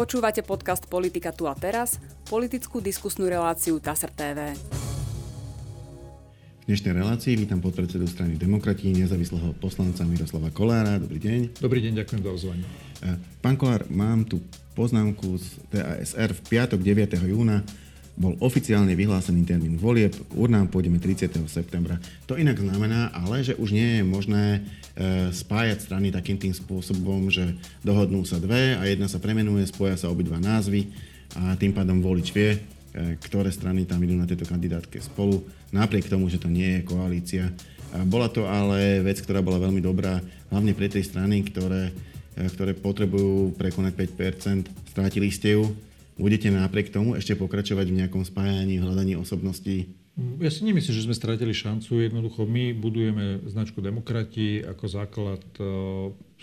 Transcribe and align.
Počúvate 0.00 0.40
podcast 0.40 0.88
Politika 0.88 1.28
tu 1.28 1.44
a 1.44 1.52
teraz, 1.52 2.00
politickú 2.24 2.80
diskusnú 2.80 3.28
reláciu 3.28 3.76
TASR 3.76 4.08
TV. 4.08 4.56
V 6.56 6.64
dnešnej 6.64 6.96
relácii 6.96 7.36
vítam 7.36 7.60
podpredsedu 7.60 8.08
strany 8.08 8.40
Demokratí, 8.40 8.88
nezávislého 8.96 9.52
poslanca 9.60 10.00
Miroslava 10.08 10.48
Kolára. 10.56 10.96
Dobrý 10.96 11.20
deň. 11.20 11.60
Dobrý 11.60 11.84
deň, 11.84 12.00
ďakujem 12.00 12.20
za 12.24 12.30
ozvanie. 12.32 12.64
E, 13.04 13.20
pán 13.44 13.60
Kolár, 13.60 13.84
mám 13.92 14.24
tu 14.24 14.40
poznámku 14.72 15.36
z 15.36 15.68
TASR. 15.68 16.32
V 16.32 16.40
piatok 16.48 16.80
9. 16.80 17.20
júna 17.20 17.60
bol 18.20 18.36
oficiálne 18.44 18.92
vyhlásený 18.92 19.48
termín 19.48 19.80
volieb. 19.80 20.12
K 20.12 20.32
urnám 20.36 20.68
pôjdeme 20.68 21.00
30. 21.00 21.40
septembra. 21.48 21.96
To 22.28 22.36
inak 22.36 22.60
znamená 22.60 23.08
ale, 23.16 23.40
že 23.40 23.56
už 23.56 23.72
nie 23.72 23.96
je 23.96 24.02
možné 24.04 24.44
e, 24.52 24.60
spájať 25.32 25.88
strany 25.88 26.12
takým 26.12 26.36
tým 26.36 26.52
spôsobom, 26.52 27.32
že 27.32 27.56
dohodnú 27.80 28.28
sa 28.28 28.36
dve 28.36 28.76
a 28.76 28.84
jedna 28.84 29.08
sa 29.08 29.16
premenuje, 29.16 29.64
spoja 29.64 29.96
sa 29.96 30.12
obidva 30.12 30.36
názvy 30.36 30.92
a 31.32 31.56
tým 31.56 31.72
pádom 31.72 32.04
volič 32.04 32.28
vie, 32.36 32.60
E, 32.90 33.14
ktoré 33.22 33.54
strany 33.54 33.86
tam 33.86 34.02
idú 34.02 34.18
na 34.18 34.26
tejto 34.26 34.50
kandidátke 34.50 34.98
spolu, 34.98 35.46
napriek 35.70 36.10
tomu, 36.10 36.26
že 36.26 36.42
to 36.42 36.50
nie 36.50 36.82
je 36.82 36.86
koalícia. 36.90 37.46
Bola 38.10 38.26
to 38.26 38.50
ale 38.50 38.98
vec, 39.02 39.22
ktorá 39.22 39.38
bola 39.42 39.62
veľmi 39.62 39.78
dobrá, 39.78 40.18
hlavne 40.50 40.74
pre 40.74 40.90
tej 40.90 41.06
strany, 41.06 41.46
ktoré, 41.46 41.94
e, 42.34 42.42
ktoré 42.50 42.74
potrebujú 42.74 43.54
prekonať 43.54 43.94
5%, 43.94 44.90
strátili 44.90 45.30
ste 45.30 45.54
ju. 45.54 45.70
Budete 46.20 46.52
napriek 46.52 46.92
tomu 46.92 47.16
ešte 47.16 47.32
pokračovať 47.32 47.88
v 47.88 48.04
nejakom 48.04 48.28
spájaní, 48.28 48.76
hľadaní 48.76 49.16
osobností? 49.16 49.88
Ja 50.36 50.52
si 50.52 50.68
nemyslím, 50.68 50.92
že 50.92 51.06
sme 51.08 51.16
stratili 51.16 51.56
šancu. 51.56 52.04
Jednoducho 52.04 52.44
my 52.44 52.76
budujeme 52.76 53.40
značku 53.48 53.80
demokrati 53.80 54.60
ako 54.60 54.84
základ 54.84 55.40
e, 55.56 55.64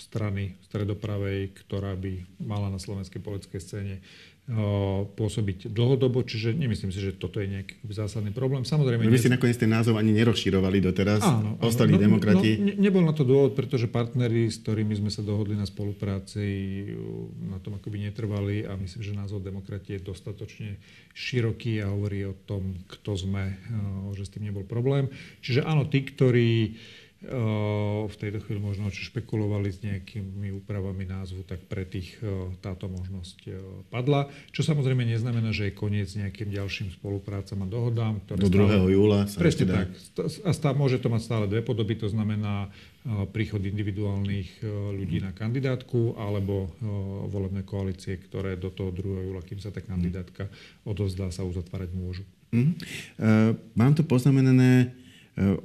strany 0.01 0.57
stredopravej, 0.65 1.53
ktorá 1.53 1.93
by 1.93 2.25
mala 2.41 2.73
na 2.73 2.81
slovenskej 2.81 3.21
politickej 3.21 3.61
scéne 3.61 3.95
pôsobiť 5.19 5.67
dlhodobo, 5.75 6.23
čiže 6.23 6.55
nemyslím 6.55 6.87
si, 6.87 7.03
že 7.03 7.11
toto 7.11 7.43
je 7.43 7.51
nejaký 7.51 7.83
zásadný 7.91 8.31
problém. 8.31 8.63
Samozrejme... 8.63 9.03
No 9.03 9.11
vy 9.11 9.19
ste 9.19 9.35
nakoniec 9.35 9.59
ten 9.59 9.67
názov 9.67 9.99
ani 9.99 10.15
nerozširovali 10.15 10.79
doteraz, 10.79 11.19
áno, 11.19 11.59
ostali 11.59 11.99
no, 11.99 11.99
demokrati. 11.99 12.55
No, 12.55 12.71
ne, 12.71 12.73
nebol 12.79 13.03
na 13.03 13.11
to 13.11 13.27
dôvod, 13.27 13.59
pretože 13.59 13.91
partneri, 13.91 14.47
s 14.47 14.63
ktorými 14.63 14.95
sme 14.95 15.11
sa 15.11 15.19
dohodli 15.19 15.59
na 15.59 15.67
spolupráci, 15.67 16.47
na 17.43 17.59
tom 17.59 17.75
akoby 17.75 18.07
netrvali 18.07 18.63
a 18.63 18.79
myslím, 18.79 19.03
že 19.03 19.19
názov 19.19 19.43
demokrati 19.43 19.99
je 19.99 20.07
dostatočne 20.07 20.79
široký 21.11 21.83
a 21.83 21.91
hovorí 21.91 22.23
o 22.23 22.35
tom, 22.47 22.79
kto 22.87 23.19
sme, 23.19 23.51
že 24.15 24.23
s 24.23 24.31
tým 24.31 24.47
nebol 24.47 24.63
problém. 24.63 25.11
Čiže 25.43 25.67
áno, 25.67 25.91
tí, 25.91 26.07
ktorí 26.07 26.79
v 28.07 28.15
tejto 28.15 28.45
chvíli 28.45 28.61
možno 28.61 28.93
špekulovali 28.93 29.73
s 29.73 29.81
nejakými 29.81 30.53
úpravami 30.61 31.09
názvu, 31.09 31.41
tak 31.49 31.65
pre 31.65 31.81
tých 31.81 32.13
táto 32.61 32.85
možnosť 32.85 33.49
padla. 33.89 34.29
Čo 34.53 34.61
samozrejme 34.61 35.01
neznamená, 35.01 35.49
že 35.49 35.69
je 35.69 35.73
koniec 35.73 36.13
nejakým 36.13 36.53
ďalším 36.53 36.93
spoluprácam 36.93 37.65
a 37.65 37.67
dohodám. 37.67 38.21
Ktoré 38.29 38.37
Do 38.37 38.53
2. 38.53 38.69
Stále, 38.69 38.93
júla 38.93 39.19
sa 39.25 39.37
Presne 39.41 39.65
tak. 39.65 39.87
A 40.45 40.51
stá, 40.53 40.77
môže 40.77 41.01
to 41.01 41.09
mať 41.09 41.21
stále 41.25 41.45
dve 41.49 41.65
podoby, 41.65 41.97
to 41.97 42.05
znamená 42.05 42.69
príchod 43.33 43.65
individuálnych 43.65 44.61
ľudí 44.93 45.17
na 45.17 45.33
kandidátku 45.33 46.21
alebo 46.21 46.69
volebné 47.33 47.65
koalície, 47.65 48.21
ktoré 48.21 48.61
do 48.61 48.69
toho 48.69 48.93
2. 48.93 49.33
júla, 49.33 49.41
kým 49.41 49.57
sa 49.57 49.73
tá 49.73 49.81
kandidátka 49.81 50.53
odovzdá, 50.85 51.33
sa 51.33 51.41
uzatvárať 51.41 51.89
môžu. 51.97 52.23
Mm-hmm. 52.53 52.73
Uh, 53.19 53.51
mám 53.75 53.91
to 53.91 54.07
poznamenané 54.07 54.95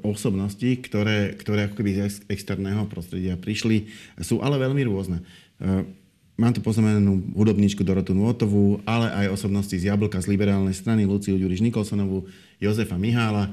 osobnosti, 0.04 0.68
ktoré, 0.84 1.32
ktoré 1.32 1.64
ako 1.64 1.80
keby 1.80 2.04
z 2.04 2.20
externého 2.28 2.84
prostredia 2.92 3.40
prišli, 3.40 3.88
sú 4.20 4.44
ale 4.44 4.60
veľmi 4.60 4.84
rôzne. 4.84 5.24
E, 5.56 5.88
mám 6.36 6.52
tu 6.52 6.60
poznamenanú 6.60 7.32
hudobníčku 7.32 7.80
Dorotu 7.80 8.12
Nôtovú, 8.12 8.84
ale 8.84 9.08
aj 9.08 9.32
osobnosti 9.32 9.72
z 9.72 9.88
Jablka 9.88 10.20
z 10.20 10.28
liberálnej 10.28 10.76
strany, 10.76 11.08
Luciu 11.08 11.40
Ďuriš 11.40 11.64
Nikolsonovú, 11.64 12.28
Jozefa 12.60 13.00
Mihála, 13.00 13.48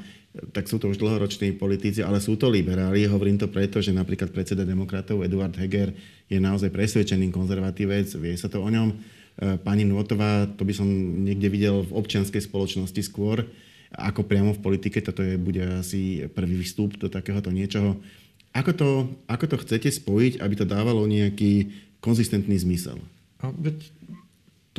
tak 0.53 0.69
sú 0.69 0.78
to 0.78 0.91
už 0.91 1.02
dlhoroční 1.02 1.57
politici, 1.57 2.06
ale 2.06 2.22
sú 2.22 2.38
to 2.38 2.51
liberáli. 2.51 3.07
Hovorím 3.09 3.40
to 3.40 3.50
preto, 3.50 3.81
že 3.81 3.96
napríklad 3.96 4.30
predseda 4.30 4.62
demokratov 4.62 5.25
Eduard 5.25 5.56
Heger 5.57 5.96
je 6.30 6.38
naozaj 6.38 6.69
presvedčený 6.69 7.34
konzervatívec, 7.34 8.12
vie 8.19 8.36
sa 8.36 8.51
to 8.51 8.59
o 8.59 8.69
ňom. 8.69 8.91
E, 8.91 8.96
pani 9.63 9.88
Nôtová, 9.88 10.51
to 10.51 10.68
by 10.68 10.74
som 10.75 10.86
niekde 11.24 11.47
videl 11.47 11.88
v 11.88 11.96
občianskej 11.96 12.44
spoločnosti 12.44 13.01
skôr, 13.07 13.47
ako 13.94 14.22
priamo 14.25 14.53
v 14.53 14.61
politike. 14.61 15.01
Toto 15.01 15.25
je, 15.25 15.39
bude 15.39 15.61
asi 15.81 16.29
prvý 16.29 16.61
vstup 16.61 16.97
do 17.01 17.09
takéhoto 17.09 17.50
niečoho. 17.50 17.97
Ako 18.53 18.72
to, 18.73 18.89
ako 19.29 19.45
to 19.45 19.61
chcete 19.61 19.89
spojiť, 19.94 20.41
aby 20.41 20.53
to 20.57 20.66
dávalo 20.66 21.05
nejaký 21.05 21.69
konzistentný 22.01 22.57
zmysel? 22.57 22.97
A 23.39 23.53
veď 23.53 23.77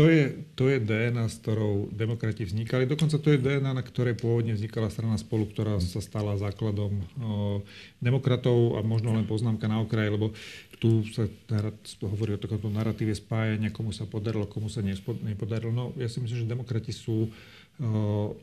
to 0.00 0.06
je, 0.06 0.46
to 0.54 0.70
je 0.70 0.78
DNA, 0.78 1.26
s 1.28 1.42
ktorou 1.42 1.90
demokrati 1.90 2.46
vznikali. 2.46 2.86
Dokonca 2.86 3.18
to 3.18 3.34
je 3.34 3.42
DNA, 3.42 3.74
na 3.74 3.84
ktorej 3.84 4.16
pôvodne 4.16 4.54
vznikala 4.54 4.88
strana 4.88 5.18
spolu, 5.18 5.50
ktorá 5.50 5.76
sa 5.82 6.00
stala 6.00 6.38
základom 6.38 6.94
o, 6.94 7.02
demokratov 7.98 8.78
a 8.78 8.86
možno 8.86 9.12
len 9.12 9.26
poznámka 9.26 9.66
na 9.66 9.82
okraj, 9.82 10.08
lebo 10.08 10.32
tu 10.80 11.04
sa 11.12 11.28
hovorí 12.00 12.32
o 12.32 12.40
takomto 12.40 12.72
narratíve 12.72 13.12
spájania, 13.12 13.74
komu 13.74 13.92
sa 13.92 14.08
podarilo, 14.08 14.48
komu 14.48 14.72
sa 14.72 14.80
nepodarilo. 14.80 15.74
No 15.74 15.92
ja 16.00 16.08
si 16.08 16.22
myslím, 16.24 16.46
že 16.46 16.48
demokrati 16.48 16.96
sú 16.96 17.28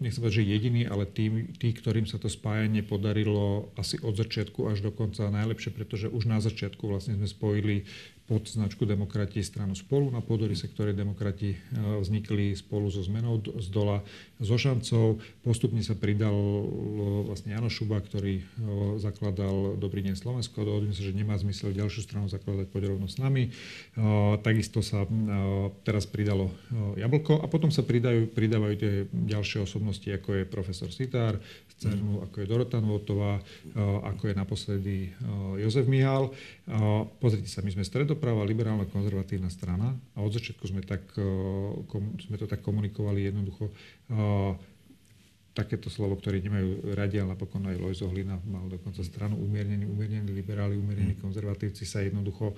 nechcem 0.02 0.18
povedať, 0.18 0.42
že 0.42 0.50
jediný, 0.50 0.82
ale 0.90 1.06
tí, 1.06 1.30
tí, 1.62 1.70
ktorým 1.70 2.10
sa 2.10 2.18
to 2.18 2.26
spájanie 2.26 2.82
podarilo 2.82 3.70
asi 3.78 4.02
od 4.02 4.18
začiatku 4.18 4.66
až 4.66 4.82
do 4.82 4.90
konca 4.90 5.30
najlepšie, 5.30 5.78
pretože 5.78 6.10
už 6.10 6.26
na 6.26 6.42
začiatku 6.42 6.90
vlastne 6.90 7.22
sme 7.22 7.30
spojili 7.30 7.86
pod 8.26 8.50
značku 8.50 8.84
demokrati 8.84 9.40
stranu 9.40 9.78
spolu 9.78 10.12
na 10.12 10.20
podorise, 10.20 10.68
ktoré 10.68 10.92
demokrati 10.92 11.56
e, 11.56 11.58
vznikli 12.02 12.58
spolu 12.58 12.92
so 12.92 13.00
zmenou 13.00 13.40
z 13.40 13.68
dola 13.72 14.04
so 14.42 14.58
šancou. 14.58 15.22
Postupne 15.46 15.80
sa 15.86 15.94
pridal 15.94 16.34
vlastne 17.30 17.54
Jano 17.54 17.70
Šuba, 17.70 18.02
ktorý 18.02 18.42
e, 18.42 18.44
zakladal 18.98 19.78
Dobrý 19.78 20.02
deň 20.02 20.18
Slovensko. 20.18 20.66
Dohodli 20.66 20.92
sa, 20.92 21.06
že 21.06 21.14
nemá 21.14 21.38
zmysel 21.38 21.72
ďalšiu 21.72 22.02
stranu 22.04 22.28
zakladať 22.28 22.68
poderovno 22.74 23.06
s 23.06 23.22
nami. 23.22 23.48
E, 23.48 23.52
takisto 24.42 24.82
sa 24.82 25.06
teraz 25.86 26.10
pridalo 26.10 26.50
Jablko 26.98 27.40
a 27.40 27.46
potom 27.46 27.70
sa 27.70 27.86
pridajú, 27.86 28.34
pridávajú 28.34 28.76
tie 28.76 28.94
ďalšie 29.14 29.64
osobnosti, 29.64 30.10
ako 30.10 30.42
je 30.42 30.44
profesor 30.50 30.90
Sitár 30.90 31.38
CERNu, 31.78 32.26
ako 32.26 32.42
je 32.42 32.50
Dorota 32.50 32.82
Nvotová, 32.82 33.38
ako 34.02 34.34
je 34.34 34.34
naposledy 34.34 34.98
Jozef 35.62 35.86
Mihál. 35.86 36.34
Pozrite 37.22 37.46
sa, 37.46 37.62
my 37.62 37.70
sme 37.70 37.86
stredo 37.86 38.18
stredoprava, 38.18 38.48
liberálna 38.48 38.88
konzervatívna 38.88 39.52
strana 39.52 39.92
a 40.16 40.24
od 40.24 40.32
začiatku 40.32 40.64
sme, 40.64 40.80
tak, 40.80 41.04
eh, 41.20 42.24
sme 42.24 42.40
to 42.40 42.48
tak 42.48 42.64
komunikovali 42.64 43.28
jednoducho 43.28 43.68
eh, 43.68 43.76
takéto 45.58 45.90
slovo, 45.90 46.16
ktoré 46.22 46.38
nemajú 46.38 46.94
radi, 46.94 47.18
ale 47.18 47.34
napokon 47.34 47.66
aj 47.66 47.82
Lojzo 47.82 48.08
Hlina 48.14 48.38
mal 48.46 48.70
dokonca 48.70 49.02
stranu 49.02 49.42
umiernení, 49.42 49.90
umiernení 49.90 50.30
liberáli, 50.30 50.78
umiernení 50.78 51.18
mm. 51.18 51.24
konzervatívci 51.26 51.82
sa 51.82 52.06
jednoducho 52.06 52.54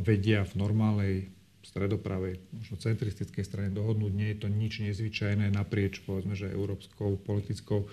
vedia 0.00 0.48
v 0.48 0.52
normálnej 0.56 1.14
stredopravej, 1.66 2.38
možno 2.54 2.78
centristickej 2.78 3.44
strane 3.44 3.70
dohodnúť. 3.74 4.12
Nie 4.14 4.28
je 4.32 4.46
to 4.46 4.48
nič 4.48 4.80
nezvyčajné 4.86 5.50
naprieč, 5.50 5.98
povedzme, 6.06 6.38
že 6.38 6.48
európskou 6.48 7.18
politickou 7.20 7.90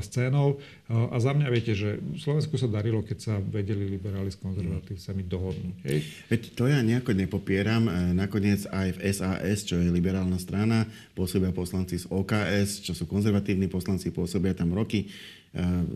scénou. 0.00 0.56
E, 0.56 0.94
a 0.94 1.16
za 1.18 1.34
mňa 1.34 1.48
viete, 1.50 1.74
že 1.74 1.98
v 1.98 2.18
Slovensku 2.18 2.54
sa 2.54 2.70
darilo, 2.70 3.02
keď 3.02 3.18
sa 3.18 3.34
vedeli 3.42 3.90
liberáli 3.90 4.30
s 4.30 4.38
konzervatívcami 4.38 5.22
dohodnúť. 5.26 5.76
Hej? 5.86 5.98
Veď 6.30 6.40
to 6.54 6.64
ja 6.70 6.80
nejako 6.80 7.12
nepopieram. 7.18 7.90
E, 7.90 7.92
nakoniec 8.14 8.66
aj 8.70 8.94
v 8.94 8.98
SAS, 9.10 9.66
čo 9.66 9.80
je 9.82 9.90
liberálna 9.90 10.38
strana, 10.38 10.86
pôsobia 11.18 11.50
poslanci 11.50 11.98
z 11.98 12.06
OKS, 12.06 12.86
čo 12.86 12.94
sú 12.94 13.10
konzervatívni 13.10 13.66
poslanci, 13.66 14.14
pôsobia 14.14 14.54
tam 14.54 14.70
roky. 14.72 15.10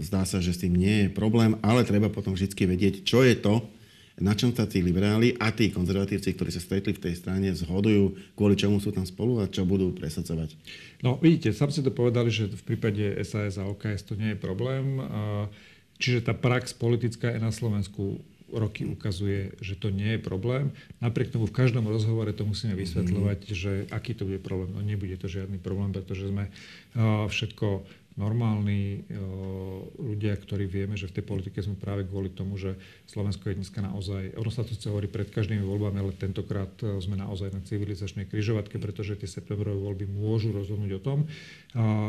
Zdá 0.04 0.28
sa, 0.28 0.36
že 0.36 0.52
s 0.52 0.60
tým 0.60 0.76
nie 0.76 1.08
je 1.08 1.16
problém, 1.16 1.56
ale 1.64 1.80
treba 1.80 2.12
potom 2.12 2.36
vždy 2.36 2.52
vedieť, 2.52 3.08
čo 3.08 3.24
je 3.24 3.32
to, 3.32 3.64
na 4.16 4.32
čom 4.32 4.48
sa 4.56 4.64
tí 4.64 4.80
liberáli 4.80 5.36
a 5.36 5.52
tí 5.52 5.68
konzervatívci, 5.68 6.32
ktorí 6.32 6.48
sa 6.48 6.64
stretli 6.64 6.96
v 6.96 7.02
tej 7.04 7.14
strane, 7.20 7.52
zhodujú, 7.52 8.32
kvôli 8.32 8.56
čomu 8.56 8.80
sú 8.80 8.88
tam 8.88 9.04
spolu 9.04 9.44
a 9.44 9.48
čo 9.48 9.68
budú 9.68 9.92
presadzovať. 9.92 10.56
No 11.04 11.20
vidíte, 11.20 11.52
sám 11.52 11.68
ste 11.68 11.84
to 11.84 11.92
povedali, 11.92 12.32
že 12.32 12.48
v 12.48 12.64
prípade 12.64 13.04
SAS 13.28 13.60
a 13.60 13.68
OKS 13.68 14.08
to 14.08 14.16
nie 14.16 14.32
je 14.32 14.38
problém. 14.40 15.04
Čiže 16.00 16.28
tá 16.28 16.34
prax 16.36 16.72
politická 16.72 17.36
je 17.36 17.40
na 17.44 17.52
Slovensku 17.52 18.20
roky 18.46 18.86
ukazuje, 18.86 19.58
že 19.58 19.74
to 19.74 19.90
nie 19.90 20.16
je 20.16 20.20
problém. 20.22 20.70
Napriek 21.02 21.34
tomu 21.34 21.50
v 21.50 21.56
každom 21.56 21.84
rozhovore 21.90 22.30
to 22.30 22.46
musíme 22.46 22.78
vysvetľovať, 22.78 23.38
mm. 23.42 23.52
že 23.52 23.72
aký 23.90 24.14
to 24.14 24.22
bude 24.22 24.38
problém. 24.38 24.70
No 24.70 24.80
nebude 24.80 25.18
to 25.18 25.26
žiadny 25.26 25.58
problém, 25.58 25.90
pretože 25.90 26.30
sme 26.30 26.48
všetko 27.26 27.82
normálni 28.16 29.04
ľudia, 30.00 30.32
ktorí 30.40 30.64
vieme, 30.64 30.96
že 30.96 31.12
v 31.12 31.20
tej 31.20 31.24
politike 31.28 31.60
sme 31.60 31.76
práve 31.76 32.08
kvôli 32.08 32.32
tomu, 32.32 32.56
že 32.56 32.80
Slovensko 33.04 33.52
je 33.52 33.60
dneska 33.60 33.84
naozaj, 33.84 34.32
ono 34.40 34.48
sa 34.48 34.64
to 34.64 34.72
chce 34.72 34.88
hovorí 34.88 35.04
pred 35.04 35.28
každými 35.28 35.60
voľbami, 35.60 36.00
ale 36.00 36.16
tentokrát 36.16 36.72
sme 37.04 37.20
naozaj 37.20 37.52
na 37.52 37.60
civilizačnej 37.60 38.24
križovatke, 38.24 38.80
pretože 38.80 39.20
tie 39.20 39.28
septembrové 39.28 39.76
voľby 39.76 40.08
môžu 40.08 40.48
rozhodnúť 40.56 40.92
o 40.96 41.04
tom, 41.04 41.18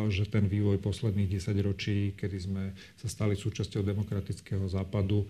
že 0.08 0.32
ten 0.32 0.48
vývoj 0.48 0.80
posledných 0.80 1.44
10 1.44 1.68
ročí, 1.68 2.16
kedy 2.16 2.38
sme 2.40 2.64
sa 2.96 3.12
stali 3.12 3.36
súčasťou 3.36 3.84
demokratického 3.84 4.64
západu, 4.72 5.28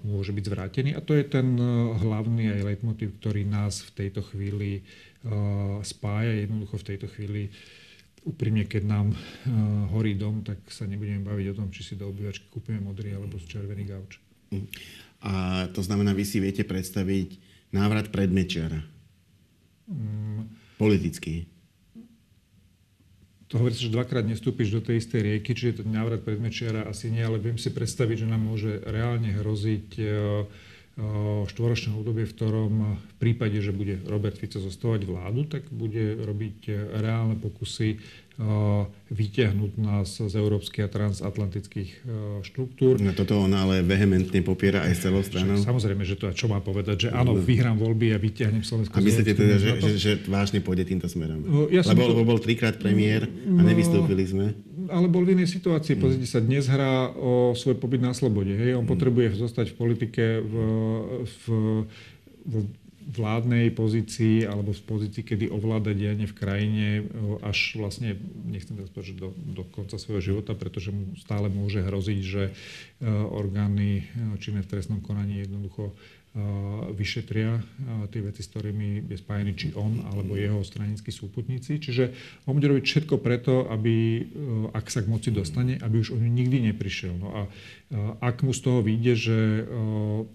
môže 0.00 0.32
byť 0.32 0.44
zvrátený. 0.48 0.90
A 0.96 1.04
to 1.04 1.12
je 1.12 1.28
ten 1.28 1.60
hlavný 2.00 2.56
aj 2.56 2.72
leitmotiv, 2.72 3.20
ktorý 3.20 3.44
nás 3.44 3.84
v 3.84 3.90
tejto 4.00 4.24
chvíli 4.32 4.80
spája. 5.84 6.40
Jednoducho 6.40 6.80
v 6.80 6.88
tejto 6.88 7.06
chvíli 7.12 7.52
úprimne, 8.26 8.66
keď 8.66 8.82
nám 8.84 9.14
uh, 9.14 9.16
horí 9.94 10.18
dom, 10.18 10.42
tak 10.42 10.58
sa 10.66 10.84
nebudeme 10.84 11.22
baviť 11.22 11.46
o 11.54 11.58
tom, 11.62 11.68
či 11.70 11.86
si 11.86 11.94
do 11.94 12.10
obývačky 12.10 12.50
kúpime 12.50 12.82
modrý 12.82 13.14
alebo 13.14 13.38
červený 13.38 13.86
gauč. 13.86 14.18
Mm. 14.50 14.66
A 15.22 15.32
to 15.70 15.80
znamená, 15.80 16.10
vy 16.12 16.26
si 16.26 16.42
viete 16.42 16.66
predstaviť 16.66 17.38
návrat 17.70 18.10
predmečiara? 18.10 18.82
Mm. 19.86 20.50
Politický. 20.76 21.46
To 23.46 23.62
hovorí, 23.62 23.78
že 23.78 23.94
dvakrát 23.94 24.26
nestúpiš 24.26 24.74
do 24.74 24.82
tej 24.82 24.98
istej 24.98 25.22
rieky, 25.22 25.54
čiže 25.54 25.86
ten 25.86 25.94
návrat 25.94 26.26
predmečiara 26.26 26.82
asi 26.90 27.14
nie, 27.14 27.22
ale 27.22 27.38
viem 27.38 27.54
si 27.54 27.70
predstaviť, 27.70 28.26
že 28.26 28.30
nám 28.30 28.42
môže 28.42 28.82
reálne 28.82 29.30
hroziť 29.38 29.88
uh, 30.02 30.06
štvoročné 31.46 31.92
obdobie, 31.92 32.24
v 32.24 32.32
ktorom 32.32 32.74
v 32.96 33.14
prípade, 33.20 33.60
že 33.60 33.68
bude 33.68 34.00
Robert 34.08 34.40
Fico 34.40 34.56
zostávať 34.56 35.04
vládu, 35.04 35.44
tak 35.44 35.68
bude 35.68 36.16
robiť 36.24 36.72
reálne 37.04 37.36
pokusy 37.36 38.00
vyťahnuť 39.08 39.72
nás 39.80 40.20
z 40.20 40.34
európskych 40.36 40.84
a 40.84 40.92
transatlantických 40.92 41.90
štruktúr. 42.44 43.00
No 43.00 43.16
toto 43.16 43.40
on 43.40 43.48
ale 43.56 43.80
vehementne 43.80 44.44
popiera 44.44 44.84
aj 44.84 45.08
celou 45.08 45.24
stranou. 45.24 45.56
Samozrejme, 45.56 46.04
že 46.04 46.20
to 46.20 46.28
a 46.28 46.36
čo 46.36 46.44
má 46.44 46.60
povedať, 46.60 47.08
že 47.08 47.16
áno, 47.16 47.32
no. 47.32 47.40
vyhrám 47.40 47.80
voľby 47.80 48.12
a 48.12 48.20
vyťahnem 48.20 48.60
Slovensko. 48.60 48.92
A 48.92 49.00
myslíte 49.00 49.32
teda, 49.32 49.56
že, 49.56 49.70
že, 49.80 49.92
že 49.96 50.12
vážne 50.28 50.60
pôjde 50.60 50.84
týmto 50.84 51.08
smerom? 51.08 51.40
No, 51.48 51.64
ja 51.72 51.80
lebo, 51.88 52.04
to... 52.04 52.12
lebo 52.12 52.22
bol 52.28 52.36
trikrát 52.36 52.76
premiér 52.76 53.24
a 53.24 53.56
no, 53.56 53.64
nevystúpili 53.64 54.28
sme. 54.28 54.46
Ale 54.92 55.08
bol 55.08 55.24
v 55.24 55.40
inej 55.40 55.56
situácii. 55.56 55.96
Pozrite 55.96 56.28
sa, 56.28 56.38
dnes 56.38 56.68
hrá 56.68 57.10
o 57.16 57.56
svoj 57.56 57.80
pobyt 57.80 58.04
na 58.04 58.12
slobode. 58.12 58.52
Hej? 58.52 58.76
On 58.76 58.84
mm. 58.84 58.92
potrebuje 58.92 59.34
zostať 59.34 59.72
v 59.72 59.76
politike 59.80 60.24
v, 60.44 60.54
v, 61.24 61.44
v 62.46 62.54
vládnej 63.06 63.70
pozícii 63.70 64.50
alebo 64.50 64.74
v 64.74 64.82
pozícii, 64.82 65.22
kedy 65.22 65.46
ovláda 65.46 65.94
dianie 65.94 66.26
v 66.26 66.34
krajine 66.34 66.86
až 67.46 67.78
vlastne, 67.78 68.18
nechcem 68.42 68.74
teraz 68.74 68.90
povedať, 68.90 69.14
do, 69.14 69.30
do 69.30 69.62
konca 69.62 69.94
svojho 69.94 70.34
života, 70.34 70.58
pretože 70.58 70.90
mu 70.90 71.14
stále 71.14 71.46
môže 71.46 71.86
hroziť, 71.86 72.20
že 72.26 72.50
orgány 73.30 74.10
činné 74.42 74.66
v 74.66 74.70
trestnom 74.74 74.98
konaní 74.98 75.46
jednoducho 75.46 75.94
vyšetria 76.92 77.64
tie 78.12 78.20
veci, 78.20 78.44
s 78.44 78.52
ktorými 78.52 79.08
je 79.08 79.16
spájený 79.16 79.52
či 79.56 79.68
on, 79.72 80.04
alebo 80.12 80.36
jeho 80.36 80.60
stranickí 80.60 81.08
súputníci. 81.08 81.80
Čiže 81.80 82.12
on 82.44 82.60
bude 82.60 82.68
robiť 82.68 82.84
všetko 82.84 83.16
preto, 83.24 83.64
aby, 83.72 84.20
ak 84.76 84.92
sa 84.92 85.00
k 85.00 85.08
moci 85.08 85.32
dostane, 85.32 85.80
aby 85.80 85.96
už 86.04 86.12
o 86.12 86.20
ňu 86.20 86.28
nikdy 86.28 86.68
neprišiel. 86.72 87.16
No 87.16 87.28
a 87.32 87.40
ak 88.20 88.44
mu 88.44 88.52
z 88.52 88.60
toho 88.60 88.84
vyjde, 88.84 89.14
že 89.16 89.38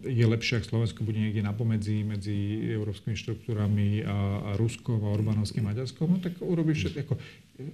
je 0.02 0.26
lepšie, 0.26 0.64
ak 0.64 0.70
Slovensko 0.74 1.06
bude 1.06 1.22
niekde 1.22 1.46
na 1.46 1.54
pomedzi 1.54 2.02
medzi 2.02 2.66
európskymi 2.74 3.14
štruktúrami 3.14 4.02
a, 4.02 4.18
a 4.42 4.50
Ruskom 4.58 5.06
a 5.06 5.14
Orbánovským 5.14 5.70
Maďarskom, 5.70 6.08
no 6.08 6.18
tak 6.18 6.42
urobí 6.42 6.74
všetko. 6.74 7.14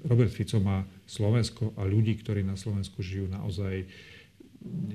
Robert 0.03 0.35
Fico 0.35 0.59
má 0.59 0.83
Slovensko 1.07 1.71
a 1.80 1.88
ľudí, 1.88 2.19
ktorí 2.19 2.44
na 2.44 2.59
Slovensku 2.59 3.00
žijú 3.00 3.31
naozaj 3.31 3.88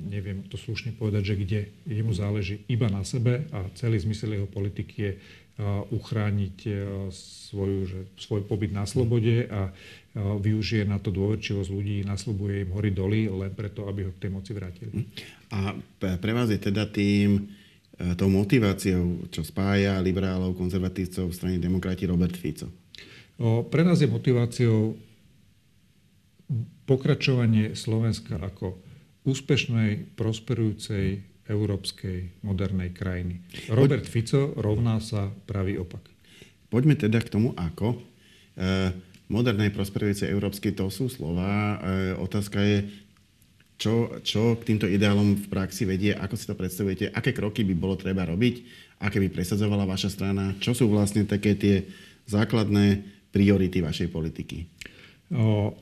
neviem 0.09 0.45
to 0.47 0.61
slušne 0.61 0.93
povedať, 0.95 1.23
že 1.33 1.41
kde 1.41 1.61
jemu 1.89 2.13
záleží 2.13 2.63
iba 2.69 2.87
na 2.93 3.03
sebe 3.03 3.49
a 3.51 3.67
celý 3.75 3.99
zmysel 4.01 4.37
jeho 4.37 4.49
politiky 4.49 4.95
je 4.97 5.13
uchrániť 5.93 6.57
svoju, 7.13 7.79
že, 7.85 8.01
svoj 8.17 8.49
pobyt 8.49 8.73
na 8.73 8.89
slobode 8.89 9.47
a 9.53 9.69
využije 10.17 10.89
na 10.89 10.97
to 10.97 11.13
dôverčivosť 11.13 11.71
ľudí, 11.73 11.97
nasľubuje 12.09 12.69
im 12.69 12.71
hory 12.73 12.91
doly 12.93 13.29
len 13.29 13.53
preto, 13.53 13.85
aby 13.89 14.09
ho 14.09 14.13
k 14.17 14.29
tej 14.29 14.31
moci 14.33 14.53
vrátili. 14.57 14.93
A 15.53 15.77
pre 16.01 16.33
vás 16.33 16.49
je 16.49 16.61
teda 16.61 16.89
tým, 16.89 17.49
e, 17.97 18.13
tou 18.17 18.29
motiváciou, 18.33 19.29
čo 19.29 19.45
spája 19.45 20.01
liberálov, 20.01 20.57
konzervatívcov 20.57 21.33
v 21.33 21.37
strane 21.37 21.59
demokrati 21.61 22.09
Robert 22.09 22.37
Fico? 22.37 22.69
Pre 23.41 23.83
nás 23.85 24.01
je 24.01 24.09
motiváciou 24.09 24.97
pokračovanie 26.85 27.73
Slovenska 27.73 28.37
ako 28.37 28.77
úspešnej, 29.23 30.19
prosperujúcej 30.19 31.23
európskej 31.47 32.43
modernej 32.47 32.95
krajiny. 32.95 33.43
Robert 33.71 34.07
Fico 34.07 34.55
rovná 34.55 35.03
sa 35.03 35.31
pravý 35.47 35.79
opak. 35.79 36.03
Poďme 36.71 36.97
teda 36.97 37.21
k 37.21 37.29
tomu, 37.29 37.53
ako. 37.59 37.99
E, 38.57 38.93
modernej, 39.29 39.75
prosperujúcej 39.75 40.31
európskej, 40.31 40.73
to 40.73 40.89
sú 40.89 41.11
slova. 41.11 41.79
E, 41.83 42.17
otázka 42.17 42.59
je, 42.63 42.79
čo, 43.77 44.23
čo 44.23 44.55
k 44.57 44.73
týmto 44.73 44.87
ideálom 44.87 45.35
v 45.35 45.47
praxi 45.51 45.83
vedie, 45.83 46.15
ako 46.15 46.35
si 46.39 46.47
to 46.47 46.55
predstavujete, 46.55 47.11
aké 47.11 47.35
kroky 47.35 47.67
by 47.67 47.75
bolo 47.75 47.99
treba 47.99 48.23
robiť, 48.23 48.55
aké 49.03 49.19
by 49.19 49.29
presadzovala 49.35 49.83
vaša 49.83 50.15
strana, 50.15 50.55
čo 50.63 50.71
sú 50.73 50.87
vlastne 50.87 51.27
také 51.27 51.59
tie 51.59 51.85
základné 52.31 53.03
priority 53.35 53.83
vašej 53.83 54.09
politiky? 54.15 54.71
O, 55.35 55.75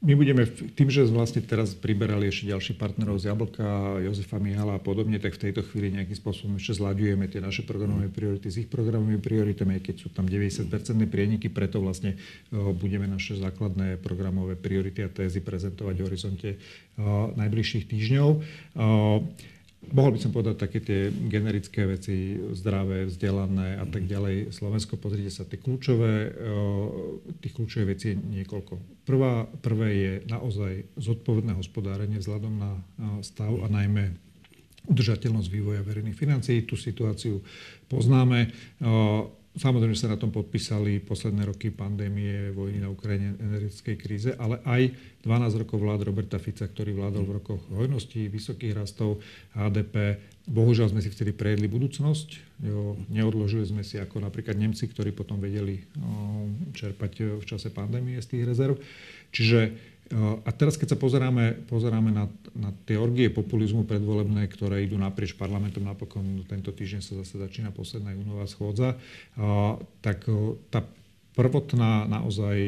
my 0.00 0.16
budeme, 0.16 0.48
tým, 0.48 0.88
že 0.88 1.04
vlastne 1.12 1.44
teraz 1.44 1.76
priberali 1.76 2.32
ešte 2.32 2.48
ďalší 2.48 2.72
partnerov 2.80 3.20
z 3.20 3.28
Jablka, 3.28 4.00
Jozefa 4.00 4.40
Mihala 4.40 4.80
a 4.80 4.82
podobne, 4.82 5.20
tak 5.20 5.36
v 5.36 5.52
tejto 5.52 5.60
chvíli 5.60 5.92
nejakým 5.92 6.16
spôsobom 6.16 6.56
ešte 6.56 6.80
zľaďujeme 6.80 7.28
tie 7.28 7.44
naše 7.44 7.68
programové 7.68 8.08
priority 8.08 8.48
s 8.48 8.64
ich 8.64 8.68
programovými 8.72 9.20
prioritami, 9.20 9.76
aj 9.76 9.92
keď 9.92 9.96
sú 10.00 10.08
tam 10.08 10.24
90-percentné 10.24 11.04
prieniky, 11.04 11.52
preto 11.52 11.84
vlastne 11.84 12.16
budeme 12.52 13.04
naše 13.04 13.36
základné 13.36 14.00
programové 14.00 14.56
priority 14.56 15.04
a 15.04 15.12
tézy 15.12 15.44
prezentovať 15.44 15.94
v 16.00 16.06
horizonte 16.08 16.48
najbližších 17.36 17.84
týždňov. 17.84 18.28
Mohol 19.90 20.10
by 20.14 20.20
som 20.22 20.30
povedať 20.30 20.54
také 20.54 20.78
tie 20.78 21.10
generické 21.10 21.82
veci, 21.82 22.38
zdravé, 22.54 23.10
vzdelané 23.10 23.82
a 23.82 23.86
tak 23.90 24.06
ďalej. 24.06 24.54
Slovensko, 24.54 24.94
pozrite 24.94 25.34
sa, 25.34 25.42
tie 25.42 25.58
kľúčové, 25.58 26.30
tých 27.42 27.54
kľúčové 27.58 27.98
veci 27.98 28.14
je 28.14 28.16
niekoľko. 28.18 29.02
Prvá, 29.02 29.50
prvé 29.58 29.88
je 29.98 30.12
naozaj 30.30 30.94
zodpovedné 30.94 31.58
hospodárenie 31.58 32.22
vzhľadom 32.22 32.54
na 32.54 32.72
stav 33.26 33.50
a 33.50 33.66
najmä 33.66 34.14
udržateľnosť 34.86 35.48
vývoja 35.50 35.82
verejných 35.82 36.14
financií. 36.14 36.62
Tú 36.62 36.78
situáciu 36.78 37.42
poznáme. 37.90 38.54
Samozrejme 39.50 39.98
sa 39.98 40.06
na 40.06 40.14
tom 40.14 40.30
podpísali 40.30 41.02
posledné 41.02 41.42
roky 41.42 41.74
pandémie, 41.74 42.54
vojny 42.54 42.86
na 42.86 42.86
Ukrajine, 42.86 43.34
energetickej 43.34 43.96
kríze, 43.98 44.30
ale 44.38 44.62
aj 44.62 44.94
12 45.26 45.66
rokov 45.66 45.82
vlád 45.82 46.06
Roberta 46.06 46.38
Fica, 46.38 46.70
ktorý 46.70 46.94
vládol 46.94 47.26
v 47.26 47.34
rokoch 47.42 47.62
hojností, 47.74 48.30
vysokých 48.30 48.78
rastov, 48.78 49.18
HDP. 49.58 50.22
Bohužiaľ 50.46 50.94
sme 50.94 51.02
si 51.02 51.10
vtedy 51.10 51.34
prejedli 51.34 51.66
budúcnosť. 51.66 52.62
Jo, 52.62 52.94
neodložili 53.10 53.66
sme 53.66 53.82
si 53.82 53.98
ako 53.98 54.22
napríklad 54.22 54.54
Nemci, 54.54 54.86
ktorí 54.86 55.10
potom 55.10 55.42
vedeli 55.42 55.82
čerpať 56.70 57.42
v 57.42 57.44
čase 57.44 57.74
pandémie 57.74 58.22
z 58.22 58.30
tých 58.30 58.46
rezerv. 58.46 58.78
Čiže 59.34 59.74
a 60.18 60.50
teraz, 60.50 60.74
keď 60.74 60.94
sa 60.94 60.98
pozeráme, 60.98 61.70
pozeráme 61.70 62.10
na, 62.10 62.26
na 62.58 62.74
tie 62.82 62.98
orgie 62.98 63.30
populizmu 63.30 63.86
predvolebné, 63.86 64.42
ktoré 64.50 64.82
idú 64.82 64.98
naprieč 64.98 65.38
parlamentom, 65.38 65.86
napokon 65.86 66.42
tento 66.50 66.74
týždeň 66.74 67.00
sa 67.00 67.14
zase 67.22 67.38
začína 67.38 67.70
posledná 67.70 68.10
júnová 68.18 68.42
schôdza, 68.50 68.98
tak 70.02 70.26
tá 70.74 70.82
prvotná 71.38 72.10
naozaj 72.10 72.58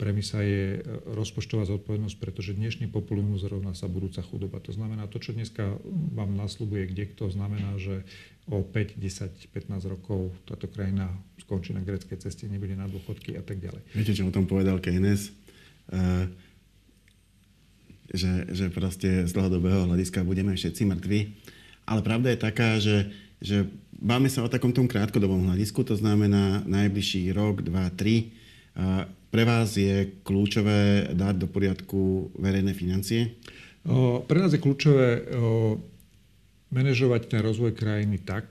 premisa 0.00 0.40
je 0.40 0.80
rozpočtová 1.04 1.68
zodpovednosť, 1.68 2.16
pretože 2.16 2.56
dnešný 2.56 2.88
populizmus 2.88 3.44
rovná 3.44 3.76
sa 3.76 3.84
budúca 3.84 4.24
chudoba. 4.24 4.56
To 4.64 4.72
znamená, 4.72 5.04
to, 5.04 5.20
čo 5.20 5.36
dneska 5.36 5.76
vám 6.16 6.32
nasľubuje 6.32 6.96
kde 6.96 7.04
kto, 7.12 7.28
znamená, 7.28 7.76
že 7.76 8.08
o 8.48 8.64
5, 8.64 8.96
10, 8.96 9.52
15 9.52 9.84
rokov 9.84 10.32
táto 10.48 10.64
krajina 10.64 11.12
skončí 11.44 11.76
na 11.76 11.84
greckej 11.84 12.24
ceste, 12.24 12.48
nebude 12.48 12.72
na 12.72 12.88
dôchodky 12.88 13.36
a 13.36 13.44
tak 13.44 13.60
ďalej. 13.60 13.84
Viete, 13.92 14.16
čo 14.16 14.24
o 14.24 14.32
tom 14.32 14.48
povedal 14.48 14.80
Keynes? 14.80 15.36
Uh 15.92 16.48
že, 18.10 18.50
že 18.50 18.66
proste 18.70 19.24
z 19.26 19.30
dlhodobého 19.30 19.86
hľadiska 19.86 20.26
budeme 20.26 20.54
všetci 20.54 20.82
mŕtvi. 20.86 21.20
Ale 21.86 22.00
pravda 22.02 22.34
je 22.34 22.38
taká, 22.38 22.68
že, 22.78 23.10
že 23.38 23.66
báme 23.94 24.26
sa 24.30 24.42
o 24.42 24.52
takom 24.52 24.74
tom 24.74 24.90
krátkodobom 24.90 25.46
hľadisku, 25.46 25.82
to 25.82 25.94
znamená 25.94 26.62
najbližší 26.66 27.30
rok, 27.34 27.62
dva, 27.62 27.90
tri. 27.94 28.34
A 28.74 29.06
pre 29.30 29.46
vás 29.46 29.74
je 29.78 30.10
kľúčové 30.26 31.10
dať 31.14 31.34
do 31.38 31.46
poriadku 31.46 32.30
verejné 32.38 32.74
financie? 32.74 33.38
O, 33.86 34.22
pre 34.26 34.42
nás 34.42 34.50
je 34.50 34.62
kľúčové 34.62 35.08
o, 35.34 35.78
manažovať 36.74 37.30
ten 37.30 37.40
rozvoj 37.42 37.74
krajiny 37.74 38.22
tak, 38.22 38.50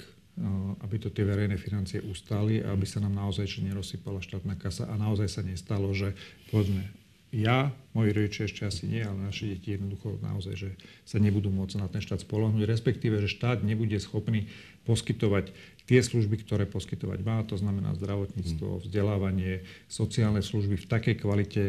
aby 0.79 0.95
to 1.03 1.11
tie 1.11 1.27
verejné 1.27 1.59
financie 1.59 1.99
ustáli 1.99 2.63
a 2.63 2.71
aby 2.71 2.87
sa 2.87 3.03
nám 3.03 3.11
naozaj 3.11 3.59
nerozsypala 3.59 4.23
štátna 4.23 4.55
kasa 4.55 4.87
a 4.87 4.95
naozaj 4.95 5.27
sa 5.27 5.41
nestalo, 5.43 5.91
že 5.91 6.15
povedzme 6.47 6.87
ja, 7.29 7.69
moji 7.93 8.09
rodičia 8.09 8.49
ešte 8.49 8.65
asi 8.65 8.89
nie, 8.89 9.05
ale 9.05 9.29
naše 9.29 9.53
deti 9.53 9.77
jednoducho 9.77 10.17
naozaj, 10.17 10.53
že 10.57 10.69
sa 11.05 11.21
nebudú 11.21 11.53
môcť 11.53 11.77
na 11.77 11.85
ten 11.85 12.01
štát 12.01 12.25
spolahnuť, 12.25 12.65
respektíve, 12.65 13.21
že 13.21 13.29
štát 13.29 13.61
nebude 13.61 13.97
schopný 14.01 14.49
poskytovať 14.89 15.53
tie 15.85 15.99
služby, 16.01 16.41
ktoré 16.41 16.65
poskytovať 16.65 17.19
má, 17.21 17.45
to 17.45 17.53
znamená 17.57 17.93
zdravotníctvo, 17.97 18.67
mm. 18.77 18.81
vzdelávanie, 18.85 19.61
sociálne 19.85 20.41
služby 20.41 20.81
v 20.81 20.89
takej 20.89 21.15
kvalite, 21.21 21.63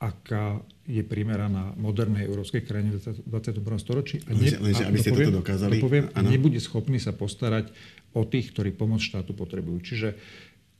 aká 0.00 0.64
je 0.88 1.04
primeraná 1.04 1.76
modernej 1.76 2.24
európskej 2.24 2.64
krajine 2.64 2.96
v 2.96 3.20
21. 3.28 3.60
storočí. 3.76 4.24
A, 4.24 4.32
ne, 4.32 4.56
lenže, 4.56 4.84
aby 4.88 4.96
ste 4.96 5.12
toto 5.12 5.44
dokázali, 5.44 5.76
poviem, 5.76 6.08
nebude 6.24 6.56
schopný 6.56 6.96
sa 6.96 7.12
postarať 7.12 7.68
o 8.16 8.24
tých, 8.24 8.52
ktorí 8.52 8.72
pomoc 8.72 9.04
štátu 9.04 9.36
potrebujú. 9.36 9.76
Čiže 9.84 10.08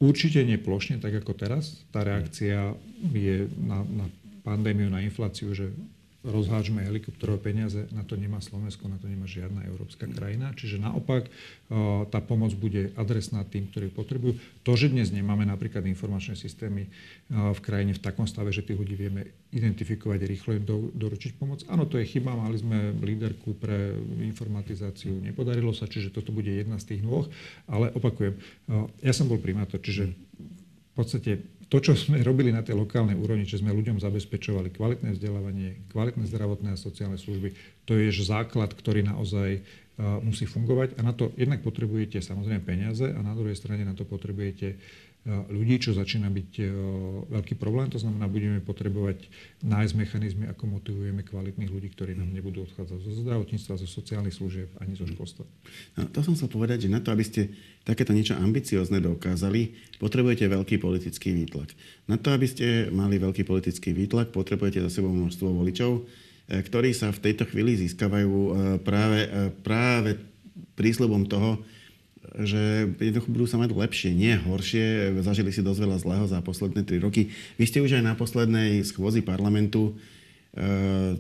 Určite 0.01 0.41
nie 0.49 0.57
plošne, 0.57 0.97
tak 0.97 1.13
ako 1.13 1.37
teraz. 1.37 1.85
Tá 1.93 2.01
reakcia 2.01 2.73
je 3.13 3.45
na, 3.61 3.85
na 3.85 4.07
pandémiu, 4.41 4.89
na 4.89 5.05
infláciu, 5.05 5.53
že 5.53 5.69
rozhážme 6.21 6.85
helikopterové 6.85 7.41
peniaze, 7.41 7.89
na 7.97 8.05
to 8.05 8.13
nemá 8.13 8.45
Slovensko, 8.45 8.93
na 8.93 9.01
to 9.01 9.09
nemá 9.09 9.25
žiadna 9.25 9.65
európska 9.65 10.05
krajina. 10.05 10.53
Čiže 10.53 10.77
naopak 10.77 11.27
eh, 11.27 11.33
tá 12.13 12.21
pomoc 12.21 12.53
bude 12.61 12.93
adresná 13.01 13.41
tým, 13.49 13.73
ktorí 13.73 13.89
potrebujú. 13.89 14.37
To, 14.69 14.73
že 14.77 14.93
dnes 14.93 15.09
nemáme 15.09 15.49
napríklad 15.49 15.81
informačné 15.89 16.37
systémy 16.37 16.85
eh, 16.85 16.93
v 17.33 17.61
krajine 17.65 17.97
v 17.97 18.05
takom 18.05 18.29
stave, 18.29 18.53
že 18.53 18.61
tých 18.61 18.77
ľudí 18.77 19.01
vieme 19.01 19.33
identifikovať 19.49 20.21
rýchlo 20.29 20.51
im 20.61 20.65
do, 20.69 20.93
doručiť 20.93 21.41
pomoc. 21.41 21.65
Áno, 21.73 21.89
to 21.89 21.97
je 21.97 22.05
chyba, 22.05 22.37
mali 22.37 22.61
sme 22.61 22.93
líderku 23.01 23.57
pre 23.57 23.97
informatizáciu, 24.21 25.17
nepodarilo 25.25 25.73
sa, 25.73 25.89
čiže 25.89 26.13
toto 26.13 26.37
bude 26.37 26.53
jedna 26.53 26.77
z 26.77 26.95
tých 26.97 27.03
nôh, 27.03 27.25
ale 27.65 27.89
opakujem, 27.97 28.37
eh, 28.37 29.09
ja 29.09 29.17
som 29.17 29.25
bol 29.25 29.41
primátor, 29.41 29.81
čiže 29.81 30.13
v 30.91 30.93
podstate 30.93 31.60
to, 31.71 31.79
čo 31.79 31.95
sme 31.95 32.19
robili 32.27 32.51
na 32.51 32.67
tej 32.67 32.75
lokálnej 32.75 33.15
úrovni, 33.15 33.47
že 33.47 33.63
sme 33.63 33.71
ľuďom 33.71 34.03
zabezpečovali 34.03 34.75
kvalitné 34.75 35.15
vzdelávanie, 35.15 35.87
kvalitné 35.95 36.27
zdravotné 36.27 36.75
a 36.75 36.79
sociálne 36.79 37.15
služby, 37.15 37.55
to 37.87 37.95
je 37.95 38.11
základ, 38.27 38.75
ktorý 38.75 39.07
naozaj 39.07 39.63
uh, 39.63 40.19
musí 40.19 40.51
fungovať. 40.51 40.99
A 40.99 41.07
na 41.07 41.15
to 41.15 41.31
jednak 41.39 41.63
potrebujete 41.63 42.19
samozrejme 42.19 42.67
peniaze 42.67 43.07
a 43.07 43.21
na 43.23 43.39
druhej 43.39 43.55
strane 43.55 43.87
na 43.87 43.95
to 43.95 44.03
potrebujete 44.03 44.83
ľudí, 45.29 45.77
čo 45.77 45.93
začína 45.93 46.33
byť 46.33 46.51
e, 46.59 46.67
veľký 47.29 47.61
problém. 47.61 47.93
To 47.93 48.01
znamená, 48.01 48.25
budeme 48.25 48.57
potrebovať 48.65 49.29
nájsť 49.61 49.93
mechanizmy, 49.93 50.45
ako 50.49 50.81
motivujeme 50.81 51.21
kvalitných 51.21 51.69
ľudí, 51.69 51.93
ktorí 51.93 52.17
nám 52.17 52.33
nebudú 52.33 52.65
odchádzať 52.65 52.99
zo 53.05 53.13
zdravotníctva, 53.29 53.85
zo 53.85 53.85
sociálnych 53.85 54.33
služieb 54.33 54.73
ani 54.81 54.97
zo 54.97 55.05
školstva. 55.05 55.45
No, 56.01 56.09
to 56.09 56.25
som 56.25 56.33
chcel 56.33 56.49
povedať, 56.49 56.89
že 56.89 56.93
na 56.93 57.05
to, 57.05 57.13
aby 57.13 57.21
ste 57.21 57.53
takéto 57.85 58.17
niečo 58.17 58.33
ambiciozne 58.41 59.05
dokázali, 59.05 59.77
potrebujete 60.01 60.49
veľký 60.49 60.81
politický 60.81 61.37
výtlak. 61.37 61.69
Na 62.09 62.17
to, 62.17 62.33
aby 62.33 62.49
ste 62.49 62.89
mali 62.89 63.21
veľký 63.21 63.45
politický 63.45 63.93
výtlak, 63.93 64.33
potrebujete 64.33 64.81
za 64.81 64.89
sebou 64.89 65.13
množstvo 65.13 65.53
voličov, 65.53 66.01
e, 66.01 66.03
ktorí 66.65 66.97
sa 66.97 67.13
v 67.13 67.29
tejto 67.29 67.45
chvíli 67.45 67.77
získavajú 67.77 68.33
e, 68.33 68.51
práve, 68.81 69.53
práve 69.61 70.17
prísľubom 70.81 71.29
toho, 71.29 71.61
že 72.39 72.87
jednoducho 73.03 73.29
budú 73.35 73.47
sa 73.51 73.59
mať 73.59 73.75
lepšie, 73.75 74.11
nie 74.15 74.39
horšie. 74.39 75.19
Zažili 75.25 75.51
si 75.51 75.67
dosť 75.67 75.81
veľa 75.83 75.99
zlého 75.99 76.25
za 76.31 76.39
posledné 76.39 76.87
tri 76.87 77.03
roky. 77.03 77.35
Vy 77.59 77.65
ste 77.67 77.83
už 77.83 77.99
aj 77.99 78.05
na 78.07 78.15
poslednej 78.15 78.87
schôzi 78.87 79.19
parlamentu 79.25 79.91
e, 80.55 81.19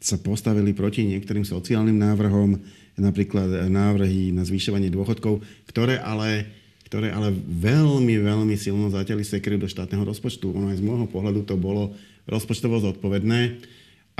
sa 0.00 0.16
postavili 0.20 0.76
proti 0.76 1.08
niektorým 1.08 1.44
sociálnym 1.44 1.96
návrhom, 1.96 2.60
napríklad 3.00 3.68
návrhy 3.68 4.32
na 4.32 4.44
zvyšovanie 4.44 4.92
dôchodkov, 4.92 5.40
ktoré 5.68 5.96
ale, 5.96 6.48
ktoré 6.88 7.12
ale 7.12 7.32
veľmi, 7.48 8.20
veľmi 8.20 8.56
silno 8.60 8.92
zatiaľ 8.92 9.24
sekry 9.24 9.56
do 9.56 9.68
štátneho 9.68 10.04
rozpočtu. 10.04 10.52
Ono 10.52 10.68
aj 10.68 10.80
z 10.80 10.84
môjho 10.84 11.08
pohľadu 11.08 11.48
to 11.48 11.56
bolo 11.56 11.96
rozpočtovo 12.28 12.80
zodpovedné, 12.80 13.40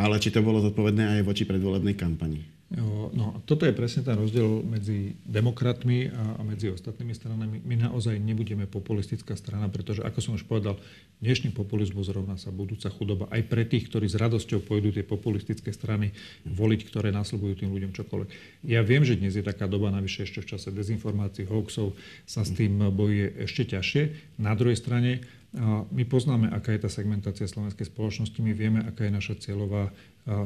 ale 0.01 0.17
či 0.17 0.33
to 0.33 0.41
bolo 0.41 0.65
zodpovedné 0.65 1.21
aj 1.21 1.29
voči 1.29 1.45
predvolebnej 1.45 1.93
kampani. 1.93 2.60
No, 2.71 3.43
toto 3.51 3.67
je 3.67 3.75
presne 3.75 4.07
ten 4.07 4.15
rozdiel 4.15 4.63
medzi 4.63 5.19
demokratmi 5.27 6.07
a, 6.07 6.39
medzi 6.47 6.71
ostatnými 6.71 7.19
stranami. 7.19 7.59
My 7.67 7.75
naozaj 7.75 8.15
nebudeme 8.23 8.71
populistická 8.71 9.35
strana, 9.35 9.67
pretože, 9.67 10.07
ako 10.07 10.19
som 10.23 10.33
už 10.39 10.47
povedal, 10.47 10.79
dnešný 11.19 11.51
populizmus 11.51 12.07
rovná 12.15 12.39
sa 12.39 12.55
budúca 12.55 12.87
chudoba 12.95 13.27
aj 13.35 13.43
pre 13.51 13.67
tých, 13.67 13.91
ktorí 13.91 14.07
s 14.07 14.15
radosťou 14.15 14.63
pôjdu 14.63 14.95
tie 14.95 15.03
populistické 15.03 15.75
strany 15.75 16.15
voliť, 16.47 16.87
ktoré 16.87 17.11
následujú 17.11 17.67
tým 17.67 17.75
ľuďom 17.75 17.91
čokoľvek. 17.91 18.63
Ja 18.63 18.87
viem, 18.87 19.03
že 19.03 19.19
dnes 19.19 19.35
je 19.35 19.43
taká 19.43 19.67
doba, 19.67 19.91
navyše 19.91 20.31
ešte 20.31 20.39
v 20.39 20.55
čase 20.55 20.71
dezinformácií, 20.71 21.51
hoaxov, 21.51 21.99
sa 22.23 22.47
s 22.47 22.55
tým 22.55 22.79
bojuje 22.95 23.51
ešte 23.51 23.75
ťažšie. 23.75 24.03
Na 24.39 24.55
druhej 24.55 24.79
strane, 24.79 25.27
my 25.91 26.07
poznáme, 26.07 26.47
aká 26.47 26.71
je 26.71 26.87
tá 26.87 26.91
segmentácia 26.91 27.51
slovenskej 27.51 27.91
spoločnosti, 27.91 28.39
my 28.39 28.55
vieme, 28.55 28.79
aká 28.87 29.11
je 29.11 29.17
naša 29.19 29.35
cieľová 29.43 29.91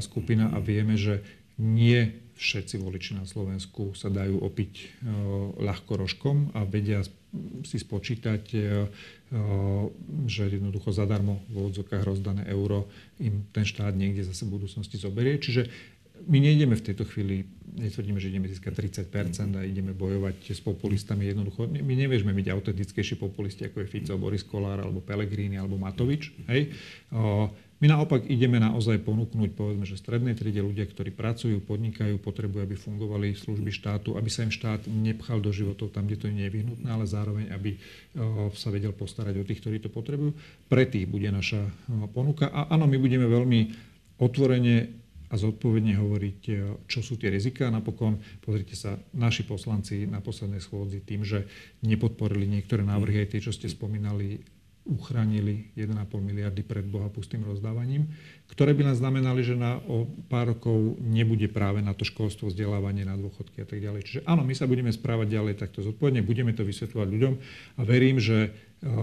skupina 0.01 0.49
a 0.49 0.65
vieme, 0.65 0.97
že 0.97 1.21
nie 1.59 2.25
všetci 2.35 2.83
voliči 2.83 3.15
na 3.15 3.25
Slovensku 3.25 3.95
sa 3.95 4.11
dajú 4.11 4.43
opiť 4.43 4.73
e, 4.75 4.85
ľahko 5.63 5.93
rožkom 5.95 6.51
a 6.51 6.67
vedia 6.67 7.07
si 7.63 7.79
spočítať, 7.79 8.43
e, 8.55 8.59
e, 8.59 8.65
že 10.27 10.51
jednoducho 10.51 10.91
zadarmo 10.91 11.47
v 11.51 11.71
odzokách 11.71 12.03
rozdané 12.03 12.47
euro 12.51 12.91
im 13.23 13.47
ten 13.55 13.63
štát 13.63 13.95
niekde 13.95 14.27
zase 14.27 14.47
v 14.51 14.59
budúcnosti 14.59 14.99
zoberie. 14.99 15.39
Čiže 15.39 15.71
my 16.15 16.39
nejdeme 16.39 16.79
v 16.79 16.87
tejto 16.87 17.05
chvíli, 17.11 17.43
netvrdíme, 17.75 18.23
že 18.23 18.31
ideme 18.31 18.47
získať 18.47 18.87
30% 19.11 19.59
a 19.59 19.67
ideme 19.67 19.91
bojovať 19.91 20.55
s 20.55 20.63
populistami. 20.63 21.27
Jednoducho, 21.27 21.67
my 21.67 21.95
nevieme 21.95 22.31
byť 22.31 22.47
autentickejší 22.55 23.19
populisti, 23.19 23.67
ako 23.67 23.83
je 23.83 23.91
Fico, 23.91 24.15
Boris 24.15 24.47
Kolár, 24.47 24.79
alebo 24.79 25.03
Pellegrini, 25.03 25.59
alebo 25.59 25.75
Matovič. 25.75 26.31
Hej? 26.47 26.71
My 27.83 27.91
naopak 27.91 28.31
ideme 28.31 28.63
naozaj 28.63 29.03
ponúknuť, 29.03 29.59
povedzme, 29.59 29.85
že 29.85 29.99
strednej 29.99 30.33
triede 30.39 30.63
ľudia, 30.63 30.89
ktorí 30.89 31.11
pracujú, 31.13 31.61
podnikajú, 31.67 32.17
potrebujú, 32.23 32.63
aby 32.65 32.79
fungovali 32.79 33.35
služby 33.37 33.69
štátu, 33.75 34.17
aby 34.17 34.31
sa 34.31 34.47
im 34.47 34.55
štát 34.55 34.87
nepchal 34.89 35.43
do 35.43 35.53
životov 35.53 35.93
tam, 35.93 36.07
kde 36.09 36.17
to 36.17 36.31
je 36.31 36.39
nevyhnutné, 36.47 36.89
ale 36.89 37.05
zároveň, 37.05 37.53
aby 37.53 37.77
sa 38.57 38.73
vedel 38.73 38.95
postarať 38.95 39.37
o 39.37 39.45
tých, 39.45 39.61
ktorí 39.61 39.83
to 39.83 39.93
potrebujú. 39.93 40.33
Pre 40.71 40.85
tých 40.87 41.11
bude 41.11 41.29
naša 41.29 41.67
ponuka. 42.15 42.49
A 42.49 42.73
áno, 42.73 42.89
my 42.89 42.97
budeme 42.97 43.27
veľmi 43.29 43.61
otvorene 44.23 45.04
a 45.29 45.35
zodpovedne 45.37 45.97
hovoriť, 45.97 46.41
čo 46.85 47.01
sú 47.01 47.17
tie 47.17 47.33
rizika. 47.33 47.73
Napokon, 47.73 48.21
pozrite 48.45 48.77
sa, 48.77 49.01
naši 49.17 49.45
poslanci 49.45 50.05
na 50.05 50.21
poslednej 50.21 50.61
schôdzi 50.61 51.01
tým, 51.05 51.25
že 51.25 51.49
nepodporili 51.85 52.45
niektoré 52.45 52.85
návrhy, 52.85 53.25
aj 53.25 53.37
tie, 53.37 53.41
čo 53.45 53.53
ste 53.53 53.67
spomínali, 53.67 54.45
uchránili 54.85 55.73
1,5 55.81 55.97
miliardy 56.21 56.61
pred 56.61 56.85
bohapustým 56.85 57.41
rozdávaním, 57.41 58.05
ktoré 58.53 58.77
by 58.77 58.93
nás 58.93 59.01
znamenali, 59.01 59.41
že 59.41 59.57
na 59.57 59.81
o 59.89 60.05
pár 60.29 60.53
rokov 60.53 61.01
nebude 61.01 61.49
práve 61.49 61.81
na 61.81 61.97
to 61.97 62.05
školstvo, 62.05 62.53
vzdelávanie, 62.53 63.09
na 63.09 63.17
dôchodky 63.17 63.65
a 63.65 63.67
tak 63.67 63.81
ďalej. 63.81 64.05
Čiže 64.05 64.21
áno, 64.29 64.45
my 64.45 64.53
sa 64.53 64.69
budeme 64.69 64.93
správať 64.93 65.41
ďalej 65.41 65.57
takto 65.57 65.81
zodpovedne, 65.81 66.21
budeme 66.21 66.53
to 66.53 66.69
vysvetľovať 66.69 67.09
ľuďom 67.17 67.35
a 67.75 67.81
verím, 67.81 68.21
že 68.21 68.53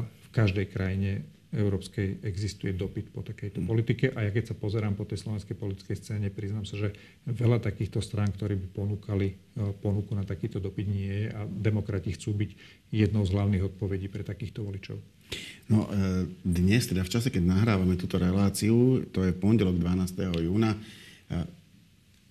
v 0.05 0.27
každej 0.29 0.69
krajine 0.69 1.25
európskej 1.51 2.23
existuje 2.23 2.71
dopyt 2.71 3.11
po 3.11 3.19
takejto 3.27 3.59
mm. 3.59 3.67
politike. 3.67 4.05
A 4.15 4.23
ja 4.23 4.31
keď 4.31 4.51
sa 4.51 4.55
pozerám 4.55 4.95
po 4.95 5.03
tej 5.03 5.19
slovenskej 5.19 5.55
politickej 5.59 5.97
scéne, 5.99 6.27
priznám 6.31 6.63
sa, 6.63 6.79
že 6.79 6.95
veľa 7.27 7.59
takýchto 7.59 7.99
strán, 7.99 8.31
ktorí 8.31 8.55
by 8.55 8.67
ponúkali 8.71 9.27
e, 9.27 9.35
ponuku 9.83 10.15
na 10.15 10.23
takýto 10.23 10.63
dopyt 10.63 10.87
nie 10.87 11.11
je 11.11 11.27
a 11.35 11.43
demokrati 11.43 12.15
chcú 12.15 12.31
byť 12.39 12.51
jednou 12.95 13.27
z 13.27 13.33
hlavných 13.35 13.67
odpovedí 13.67 14.07
pre 14.07 14.23
takýchto 14.23 14.63
voličov. 14.63 14.95
No 15.67 15.91
e, 15.91 16.27
dnes, 16.47 16.87
teda 16.87 17.03
v 17.03 17.11
čase, 17.11 17.27
keď 17.27 17.43
nahrávame 17.43 17.99
túto 17.99 18.15
reláciu, 18.15 19.03
to 19.11 19.27
je 19.27 19.35
pondelok 19.35 19.75
12. 19.75 20.47
júna, 20.47 20.71
e, 20.71 20.79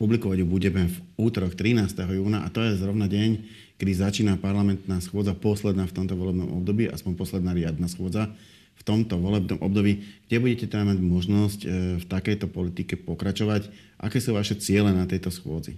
publikovať 0.01 0.41
ju 0.41 0.47
budeme 0.49 0.89
v 0.89 0.97
útorok 1.21 1.53
13. 1.53 1.93
júna 1.93 2.41
a 2.41 2.49
to 2.49 2.65
je 2.65 2.81
zrovna 2.81 3.05
deň, 3.05 3.31
kedy 3.77 3.93
začína 3.93 4.41
parlamentná 4.41 4.97
schôdza, 5.05 5.37
posledná 5.37 5.85
v 5.85 5.93
tomto 5.93 6.17
volebnom 6.17 6.57
období, 6.57 6.89
aspoň 6.89 7.13
posledná 7.21 7.53
riadna 7.53 7.85
schôdza 7.85 8.33
v 8.81 8.83
tomto 8.83 9.21
volebnom 9.21 9.61
období, 9.61 10.25
kde 10.25 10.37
budete 10.41 10.67
teda 10.73 10.89
mať 10.89 10.99
možnosť 11.05 11.61
e, 11.63 11.69
v 12.01 12.05
takejto 12.09 12.49
politike 12.49 12.97
pokračovať. 12.97 13.69
Aké 14.01 14.25
sú 14.25 14.33
vaše 14.33 14.57
ciele 14.57 14.89
na 14.97 15.05
tejto 15.05 15.29
schôdzi? 15.29 15.77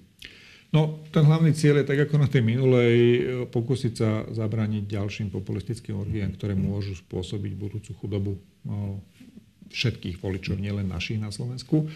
No, 0.73 1.04
ten 1.12 1.26
hlavný 1.26 1.52
cieľ 1.52 1.82
je 1.82 1.90
tak 1.90 2.09
ako 2.09 2.16
na 2.16 2.30
tej 2.30 2.47
minulej, 2.47 2.97
e, 2.97 3.21
pokúsiť 3.50 3.92
sa 3.92 4.23
zabrániť 4.30 4.87
ďalším 4.87 5.35
populistickým 5.35 5.99
orgiám, 5.99 6.30
ktoré 6.38 6.54
môžu 6.54 6.94
spôsobiť 6.94 7.52
budúcu 7.59 7.90
chudobu 7.99 8.32
no, 8.62 9.02
všetkých 9.75 10.23
voličov, 10.23 10.62
nielen 10.62 10.87
našich 10.87 11.18
na 11.18 11.35
Slovensku. 11.35 11.90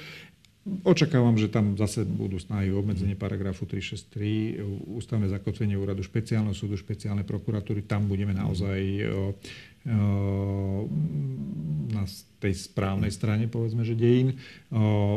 Očakávam, 0.82 1.38
že 1.38 1.46
tam 1.46 1.78
zase 1.78 2.02
budú 2.02 2.42
snahy 2.42 2.74
obmedzenie 2.74 3.14
paragrafu 3.14 3.70
363, 3.70 4.58
ústavné 4.98 5.30
zakotvenie 5.30 5.78
úradu 5.78 6.02
špeciálneho 6.02 6.58
súdu, 6.58 6.74
špeciálnej 6.74 7.22
prokuratúry. 7.22 7.86
Tam 7.86 8.10
budeme 8.10 8.34
naozaj 8.34 8.82
na 11.86 12.02
tej 12.42 12.52
správnej 12.58 13.14
strane, 13.14 13.46
povedzme, 13.46 13.86
že 13.86 13.94
dejín. 13.94 14.34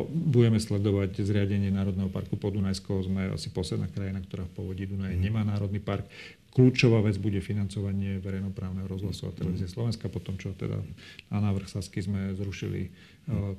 Budeme 0.10 0.62
sledovať 0.62 1.26
zriadenie 1.26 1.74
Národného 1.74 2.14
parku 2.14 2.38
Podunajského. 2.38 3.02
Sme 3.02 3.34
asi 3.34 3.50
posledná 3.50 3.90
krajina, 3.90 4.22
ktorá 4.22 4.46
v 4.46 4.54
povodí 4.54 4.86
Dunaje 4.86 5.18
mhm. 5.18 5.24
nemá 5.26 5.42
Národný 5.42 5.82
park. 5.82 6.06
Kľúčová 6.50 7.06
vec 7.06 7.22
bude 7.22 7.46
financovanie 7.46 8.18
verejnoprávneho 8.26 8.90
rozhlasu 8.90 9.30
a 9.30 9.38
televízie 9.38 9.70
Slovenska, 9.70 10.10
potom 10.10 10.34
čo 10.34 10.50
teda 10.58 10.82
na 11.30 11.38
návrh 11.46 11.70
Sasky 11.70 12.02
sme 12.02 12.34
zrušili 12.34 12.90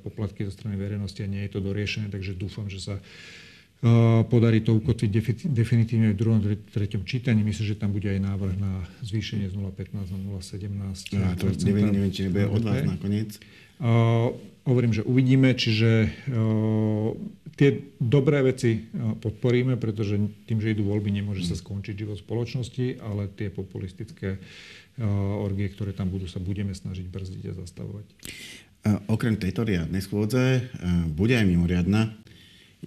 poplatky 0.03 0.43
zo 0.43 0.51
strany 0.51 0.75
verejnosti 0.75 1.23
a 1.23 1.31
nie 1.31 1.47
je 1.47 1.55
to 1.55 1.63
doriešené, 1.63 2.11
takže 2.11 2.35
dúfam, 2.35 2.67
že 2.67 2.83
sa 2.83 2.99
podarí 4.29 4.61
to 4.61 4.77
ukotviť 4.77 5.09
definitívne 5.49 6.13
v 6.13 6.17
druhom, 6.17 6.37
treťom 6.69 7.01
čítaní. 7.01 7.41
Myslím, 7.41 7.65
že 7.65 7.81
tam 7.81 7.89
bude 7.89 8.13
aj 8.13 8.21
návrh 8.21 8.53
na 8.61 8.85
zvýšenie 9.01 9.49
z 9.49 9.57
0,15 9.57 9.97
na 9.97 10.19
0,17. 10.37 11.17
Ja 11.17 11.33
to 11.33 11.49
neviem, 11.65 11.89
neviem, 11.89 12.13
či 12.13 12.29
nebude 12.29 12.45
od 12.45 12.61
vás 12.61 12.85
nakoniec. 12.85 13.41
Uh, 13.81 14.37
hovorím, 14.69 14.93
že 14.93 15.01
uvidíme, 15.01 15.57
čiže 15.57 16.13
uh, 16.13 17.17
tie 17.57 17.81
dobré 17.97 18.45
veci 18.45 18.85
uh, 18.85 19.17
podporíme, 19.17 19.73
pretože 19.81 20.21
tým, 20.45 20.61
že 20.61 20.77
idú 20.77 20.85
voľby, 20.85 21.09
nemôže 21.09 21.41
sa 21.49 21.57
skončiť 21.57 22.05
život 22.05 22.21
spoločnosti, 22.21 23.01
ale 23.01 23.33
tie 23.33 23.49
populistické 23.49 24.37
orgie, 25.41 25.71
ktoré 25.71 25.95
tam 25.95 26.11
budú, 26.11 26.27
sa 26.27 26.37
budeme 26.37 26.75
snažiť 26.75 27.07
brzdiť 27.07 27.43
a 27.49 27.53
zastavovať. 27.63 28.05
Okrem 29.07 29.39
tejto 29.39 29.63
riadnej 29.63 30.03
schôdze 30.03 30.67
bude 31.15 31.33
aj 31.33 31.47
mimoriadna 31.47 32.11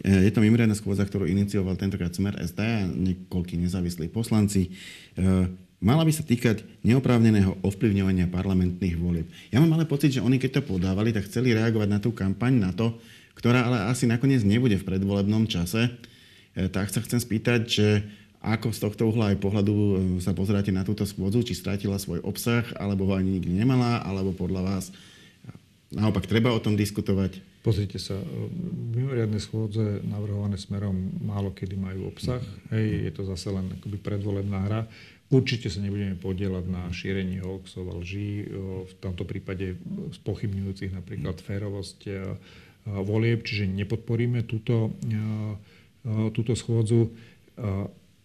je 0.03 0.31
to 0.35 0.43
mimoriadná 0.43 0.75
schôdza, 0.75 1.07
ktorú 1.07 1.31
inicioval 1.31 1.79
tentokrát 1.79 2.11
Smer 2.11 2.35
SD 2.35 2.59
a 2.59 2.91
niekoľkí 2.91 3.55
nezávislí 3.63 4.11
poslanci. 4.11 4.75
E, 5.15 5.47
mala 5.79 6.03
by 6.03 6.11
sa 6.11 6.27
týkať 6.27 6.67
neoprávneného 6.83 7.63
ovplyvňovania 7.63 8.27
parlamentných 8.27 8.99
volieb. 8.99 9.31
Ja 9.55 9.63
mám 9.63 9.79
ale 9.79 9.87
pocit, 9.87 10.19
že 10.19 10.25
oni 10.25 10.43
keď 10.43 10.59
to 10.59 10.75
podávali, 10.75 11.15
tak 11.15 11.31
chceli 11.31 11.55
reagovať 11.55 11.87
na 11.87 12.03
tú 12.03 12.11
kampaň, 12.11 12.59
na 12.59 12.75
to, 12.75 12.99
ktorá 13.39 13.71
ale 13.71 13.87
asi 13.87 14.11
nakoniec 14.11 14.43
nebude 14.43 14.75
v 14.83 14.87
predvolebnom 14.87 15.47
čase. 15.47 15.87
E, 16.59 16.67
tak 16.67 16.91
sa 16.91 16.99
chcem 16.99 17.23
spýtať, 17.23 17.61
že 17.63 18.03
ako 18.43 18.75
z 18.75 18.79
tohto 18.83 19.03
uhla 19.15 19.31
aj 19.31 19.39
pohľadu 19.39 19.75
e, 19.79 19.93
sa 20.19 20.35
pozeráte 20.35 20.75
na 20.75 20.83
túto 20.83 21.07
schôdzu, 21.07 21.47
či 21.47 21.55
strátila 21.55 22.03
svoj 22.03 22.19
obsah, 22.27 22.67
alebo 22.83 23.07
ho 23.07 23.15
ani 23.15 23.39
nikdy 23.39 23.63
nemala, 23.63 24.03
alebo 24.03 24.35
podľa 24.35 24.75
vás 24.75 24.91
naopak 25.95 26.27
treba 26.27 26.51
o 26.51 26.59
tom 26.59 26.75
diskutovať? 26.75 27.54
Pozrite 27.65 27.97
sa, 27.97 28.13
e, 28.13 28.29
mimoriadne 28.93 29.41
schôdze 29.41 30.05
navrhované 30.05 30.61
smerom 30.61 31.17
málo 31.25 31.49
kedy 31.57 31.81
majú 31.81 32.13
obsah. 32.13 32.45
Hej, 32.69 33.09
je 33.09 33.13
to 33.17 33.23
zase 33.25 33.49
len 33.49 33.73
akoby 33.81 33.97
predvolebná 34.05 34.69
hra. 34.69 34.81
Určite 35.33 35.73
sa 35.73 35.81
nebudeme 35.81 36.21
podielať 36.21 36.69
na 36.69 36.93
šírení 36.93 37.41
hoaxov 37.41 37.89
a 37.89 37.97
lží, 37.97 38.45
e, 38.45 38.47
v 38.85 38.93
tomto 39.01 39.25
prípade 39.25 39.81
spochybňujúcich 40.21 40.93
napríklad 40.93 41.41
férovosť 41.41 42.01
e, 42.05 42.13
volieb, 42.85 43.41
čiže 43.41 43.65
nepodporíme 43.65 44.45
túto, 44.45 44.93
túto 46.37 46.53
schôdzu. 46.53 47.17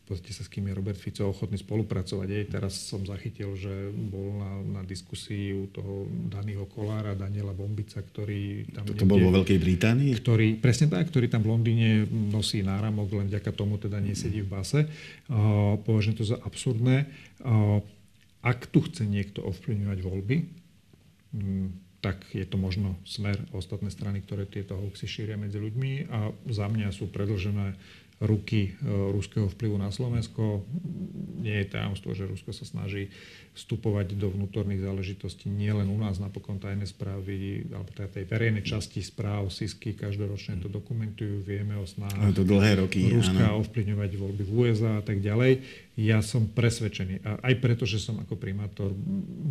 Pozrite 0.09 0.33
sa, 0.33 0.41
s 0.41 0.49
kým 0.49 0.65
je 0.65 0.73
Robert 0.73 0.97
Fico 0.97 1.29
ochotný 1.29 1.61
spolupracovať. 1.61 2.27
Aj 2.33 2.45
teraz 2.49 2.73
som 2.81 3.05
zachytil, 3.05 3.53
že 3.53 3.93
bol 3.93 4.41
na, 4.41 4.81
na 4.81 4.81
diskusii 4.81 5.53
u 5.53 5.69
toho 5.69 6.09
Daného 6.09 6.65
Kolára, 6.65 7.13
Daniela 7.13 7.53
Bombica, 7.53 8.01
ktorý 8.01 8.73
tam... 8.73 8.89
To, 8.89 8.97
to 8.97 9.05
bol 9.05 9.21
vo 9.21 9.29
Veľkej 9.29 9.61
Británii? 9.61 10.17
Ktorý, 10.17 10.57
presne 10.57 10.89
tak, 10.89 11.13
ktorý 11.13 11.29
tam 11.29 11.45
v 11.45 11.53
Londýne 11.53 12.09
nosí 12.09 12.65
náramok, 12.65 13.21
len 13.21 13.29
vďaka 13.29 13.53
tomu 13.53 13.77
teda 13.77 14.01
nesedí 14.01 14.41
v 14.41 14.49
base. 14.49 14.89
Uh, 15.29 15.77
považujem 15.85 16.17
to 16.17 16.25
za 16.25 16.41
absurdné. 16.41 17.05
Uh, 17.45 17.85
ak 18.41 18.65
tu 18.73 18.81
chce 18.81 19.05
niekto 19.05 19.45
ovplyvňovať 19.45 19.99
voľby, 20.01 20.37
um, 21.37 21.69
tak 22.01 22.25
je 22.31 22.49
to 22.49 22.57
možno 22.57 22.97
smer 23.05 23.37
ostatné 23.53 23.93
strany, 23.93 24.25
ktoré 24.25 24.49
tieto 24.49 24.73
hoaxy 24.73 25.05
šíria 25.05 25.37
medzi 25.37 25.61
ľuďmi 25.61 26.09
a 26.09 26.33
za 26.49 26.65
mňa 26.65 26.95
sú 26.95 27.11
predlžené 27.11 27.77
ruky 28.19 28.75
e, 28.75 28.91
ruského 29.15 29.47
vplyvu 29.47 29.79
na 29.79 29.95
Slovensko. 29.95 30.67
Nie 31.39 31.63
je 31.63 31.71
tajomstvo, 31.71 32.11
že 32.11 32.27
Rusko 32.27 32.51
sa 32.51 32.67
snaží 32.67 33.07
vstupovať 33.55 34.15
do 34.19 34.27
vnútorných 34.31 34.83
záležitostí 34.83 35.47
nielen 35.47 35.87
u 35.87 35.95
nás, 35.99 36.19
napokon 36.19 36.59
tajné 36.59 36.83
správy, 36.83 37.63
alebo 37.71 37.91
teda 37.95 38.11
tej 38.11 38.27
verejnej 38.27 38.63
časti 38.63 38.99
správ 38.99 39.47
SISky 39.51 39.95
každoročne 39.95 40.59
to 40.59 40.67
dokumentujú, 40.67 41.43
vieme 41.43 41.75
o 41.79 41.87
snahách 41.87 42.35
to 42.35 42.43
dlhé 42.43 42.83
roky, 42.83 43.07
Ruska 43.07 43.51
áno. 43.51 43.63
ovplyvňovať 43.63 44.11
voľby 44.15 44.43
v 44.47 44.51
USA 44.51 44.99
a 44.99 45.03
tak 45.03 45.23
ďalej. 45.23 45.63
Ja 45.99 46.23
som 46.23 46.47
presvedčený, 46.51 47.23
a 47.23 47.39
aj 47.43 47.55
preto, 47.59 47.83
že 47.83 47.99
som 47.99 48.19
ako 48.19 48.39
primátor 48.39 48.91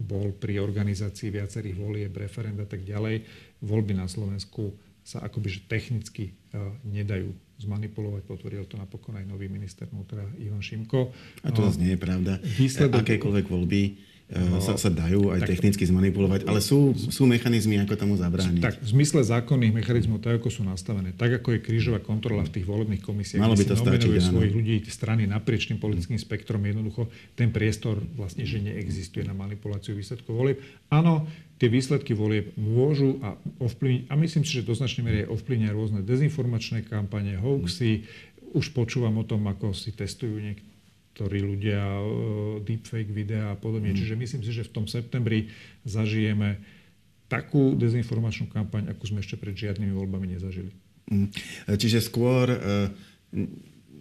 bol 0.08 0.32
pri 0.36 0.60
organizácii 0.60 1.28
viacerých 1.28 1.76
volieb, 1.76 2.12
referend 2.16 2.60
a 2.60 2.68
tak 2.68 2.84
ďalej, 2.84 3.24
voľby 3.64 3.96
na 3.96 4.08
Slovensku 4.08 4.72
sa 5.04 5.24
akoby 5.24 5.48
že 5.48 5.60
technicky 5.64 6.36
uh, 6.52 6.72
nedajú 6.84 7.32
zmanipulovať. 7.58 8.22
Potvrdil 8.24 8.64
to 8.70 8.78
napokon 8.78 9.18
aj 9.18 9.26
nový 9.26 9.50
minister 9.50 9.90
vnútra 9.90 10.22
Ivan 10.38 10.62
Šimko. 10.62 11.10
A 11.42 11.48
to 11.50 11.66
zase 11.66 11.82
nie 11.82 11.94
je 11.94 12.00
pravda. 12.00 12.38
Výsledok... 12.42 13.02
Akékoľvek 13.02 13.46
voľby 13.50 13.82
no, 14.28 14.60
sa, 14.60 14.76
sa 14.76 14.92
dajú 14.92 15.32
aj 15.32 15.40
tak, 15.40 15.48
technicky 15.56 15.88
zmanipulovať, 15.88 16.44
ale 16.44 16.60
sú, 16.60 16.92
sú 16.92 17.24
mechanizmy, 17.24 17.80
ako 17.80 17.96
tomu 17.96 18.14
zabrániť. 18.20 18.60
Tak, 18.60 18.76
v 18.84 18.88
zmysle 18.92 19.24
zákonných 19.24 19.72
mechanizmov, 19.72 20.20
tak 20.20 20.44
ako 20.44 20.52
sú 20.52 20.62
nastavené, 20.68 21.16
tak 21.16 21.40
ako 21.40 21.56
je 21.56 21.58
krížová 21.64 21.98
kontrola 22.04 22.44
v 22.44 22.60
tých 22.60 22.68
volebných 22.68 23.00
komisiách, 23.00 23.40
Malo 23.40 23.56
by 23.56 23.64
to 23.64 23.76
stačiť, 23.80 24.20
svojich 24.20 24.52
ľudí, 24.52 24.76
strany 24.92 25.24
naprieč 25.24 25.72
tým 25.72 25.80
politickým 25.80 26.20
spektrom, 26.20 26.60
jednoducho 26.60 27.08
ten 27.32 27.48
priestor 27.48 28.04
vlastne, 28.20 28.44
že 28.44 28.60
neexistuje 28.60 29.24
na 29.24 29.32
manipuláciu 29.32 29.96
výsledkov 29.96 30.36
volieb. 30.36 30.60
Áno, 30.92 31.24
tie 31.56 31.72
výsledky 31.72 32.12
volieb 32.12 32.52
môžu 32.60 33.16
a 33.24 33.32
ovplyvniť, 33.64 34.12
a 34.12 34.14
myslím 34.20 34.44
si, 34.44 34.60
že 34.60 34.68
do 34.68 34.76
značnej 34.76 35.04
miery 35.08 35.20
ovplyvňujú 35.24 35.72
rôzne 35.72 36.00
dezinformačné 36.04 36.84
kampane, 36.84 37.40
hoaxy. 37.40 38.04
Už 38.52 38.72
počúvam 38.72 39.16
o 39.20 39.24
tom, 39.24 39.44
ako 39.44 39.76
si 39.76 39.92
testujú 39.92 40.40
niektorí 41.18 41.42
ľudia 41.42 41.82
uh, 41.82 42.62
deepfake 42.62 43.10
videá 43.10 43.50
a 43.50 43.58
podobne. 43.58 43.90
Mm. 43.90 43.98
Čiže 43.98 44.14
myslím 44.14 44.42
si, 44.46 44.54
že 44.54 44.62
v 44.62 44.70
tom 44.70 44.86
septembri 44.86 45.50
zažijeme 45.82 46.62
takú 47.26 47.74
dezinformačnú 47.74 48.46
kampaň, 48.54 48.94
akú 48.94 49.10
sme 49.10 49.18
ešte 49.18 49.34
pred 49.34 49.58
žiadnymi 49.58 49.98
voľbami 49.98 50.38
nezažili. 50.38 50.70
Mm. 51.10 51.34
Čiže 51.74 52.06
skôr 52.06 52.46
uh, 52.54 52.86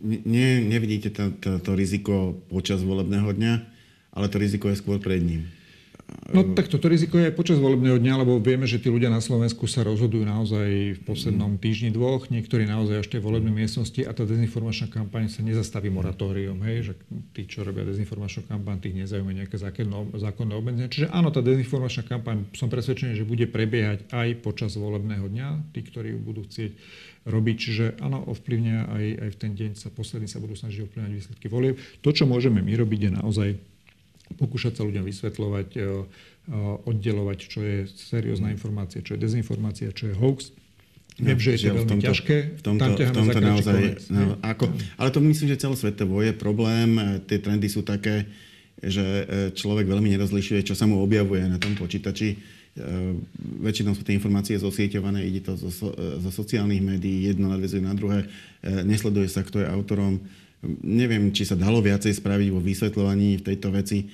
ne, 0.05 0.49
nevidíte 0.61 1.09
to, 1.09 1.33
to, 1.41 1.57
to 1.57 1.73
riziko 1.73 2.37
počas 2.53 2.85
volebného 2.85 3.33
dňa, 3.33 3.53
ale 4.13 4.29
to 4.29 4.37
riziko 4.37 4.69
je 4.69 4.77
skôr 4.77 5.01
pred 5.01 5.25
ním. 5.25 5.49
No 6.27 6.43
tak 6.43 6.67
toto 6.67 6.91
riziko 6.91 7.15
je 7.15 7.31
aj 7.31 7.39
počas 7.39 7.55
volebného 7.55 8.03
dňa, 8.03 8.13
lebo 8.25 8.35
vieme, 8.43 8.67
že 8.67 8.83
tí 8.83 8.91
ľudia 8.91 9.07
na 9.07 9.23
Slovensku 9.23 9.63
sa 9.63 9.87
rozhodujú 9.87 10.27
naozaj 10.27 10.99
v 10.99 11.01
poslednom 11.07 11.55
týždni 11.55 11.95
dvoch, 11.95 12.27
niektorí 12.27 12.67
naozaj 12.67 12.99
až 12.99 13.07
tej 13.07 13.21
volebnej 13.23 13.55
miestnosti 13.55 14.03
a 14.03 14.11
tá 14.11 14.27
dezinformačná 14.27 14.91
kampaň 14.91 15.31
sa 15.31 15.39
nezastaví 15.39 15.87
moratórium, 15.87 16.59
hej, 16.67 16.91
že 16.91 16.93
tí, 17.31 17.47
čo 17.47 17.63
robia 17.63 17.87
dezinformačnú 17.87 18.43
kampaň, 18.43 18.75
tých 18.83 19.07
nezaujme 19.07 19.31
nejaké 19.39 19.55
zákonné 19.55 20.53
obmedzenia. 20.57 20.91
Čiže 20.91 21.07
áno, 21.15 21.31
tá 21.31 21.39
dezinformačná 21.39 22.03
kampaň, 22.03 22.43
som 22.51 22.67
presvedčený, 22.67 23.15
že 23.15 23.23
bude 23.23 23.47
prebiehať 23.47 24.11
aj 24.11 24.43
počas 24.43 24.75
volebného 24.75 25.31
dňa, 25.31 25.71
tí, 25.71 25.79
ktorí 25.79 26.11
ju 26.11 26.19
budú 26.19 26.43
chcieť 26.43 26.71
robiť. 27.23 27.55
Čiže 27.55 27.85
áno, 28.03 28.27
ovplyvňa 28.27 28.77
aj, 28.91 29.05
aj 29.23 29.29
v 29.31 29.37
ten 29.39 29.51
deň 29.55 29.71
sa 29.79 29.87
poslední 29.95 30.27
sa 30.27 30.43
budú 30.43 30.59
snažiť 30.59 30.83
ovplyvňovať 30.83 31.13
výsledky 31.15 31.47
volieb. 31.47 31.79
To, 32.03 32.09
čo 32.11 32.27
môžeme 32.27 32.59
my 32.59 32.73
robiť, 32.75 32.99
je 32.99 33.11
naozaj 33.15 33.49
pokúšať 34.35 34.75
sa 34.75 34.83
ľuďom 34.83 35.07
vysvetľovať, 35.07 35.69
e, 35.75 35.79
e, 35.79 35.85
oddelovať, 36.83 37.39
čo 37.47 37.59
je 37.63 37.77
seriózna 37.87 38.51
informácia, 38.51 38.99
čo 38.99 39.15
je 39.15 39.23
dezinformácia, 39.23 39.95
čo 39.95 40.11
je 40.11 40.15
hoax. 40.17 40.51
Viem, 41.17 41.33
no, 41.33 41.41
že 41.41 41.49
je 41.57 41.73
to 41.73 41.77
veľmi 41.81 41.89
tomto, 41.89 42.07
ťažké. 42.13 42.37
V 42.59 42.61
tomto, 42.61 42.93
v 42.93 43.13
tomto 43.15 43.39
naozaj... 43.41 43.81
No, 44.13 44.37
ako, 44.45 44.69
ale 45.01 45.09
to 45.09 45.19
myslím, 45.23 45.47
že 45.49 45.63
celosvetovo 45.63 46.21
je 46.21 46.33
problém. 46.35 46.89
E, 46.99 47.03
tie 47.25 47.39
trendy 47.39 47.71
sú 47.71 47.81
také, 47.81 48.27
že 48.77 49.25
človek 49.57 49.89
veľmi 49.89 50.13
nerozlišuje, 50.13 50.61
čo 50.61 50.77
sa 50.77 50.85
mu 50.85 51.01
objavuje 51.01 51.41
na 51.49 51.57
tom 51.57 51.73
počítači. 51.73 52.37
Väčšinou 53.57 53.97
sú 53.97 54.05
tie 54.05 54.13
informácie 54.13 54.53
zosieťované, 54.53 55.25
ide 55.25 55.41
to 55.41 55.57
zo, 55.57 55.89
zo 55.97 56.29
sociálnych 56.29 56.85
médií, 56.85 57.25
jedno 57.25 57.49
nadvezuje 57.49 57.81
na 57.81 57.97
druhé, 57.97 58.29
nesleduje 58.61 59.33
sa, 59.33 59.41
kto 59.41 59.65
je 59.65 59.67
autorom 59.73 60.21
Neviem, 60.81 61.29
či 61.29 61.45
sa 61.45 61.53
dalo 61.53 61.85
viacej 61.85 62.17
spraviť 62.17 62.49
vo 62.49 62.57
vysvetľovaní 62.57 63.37
v 63.37 63.45
tejto 63.45 63.69
veci. 63.69 64.09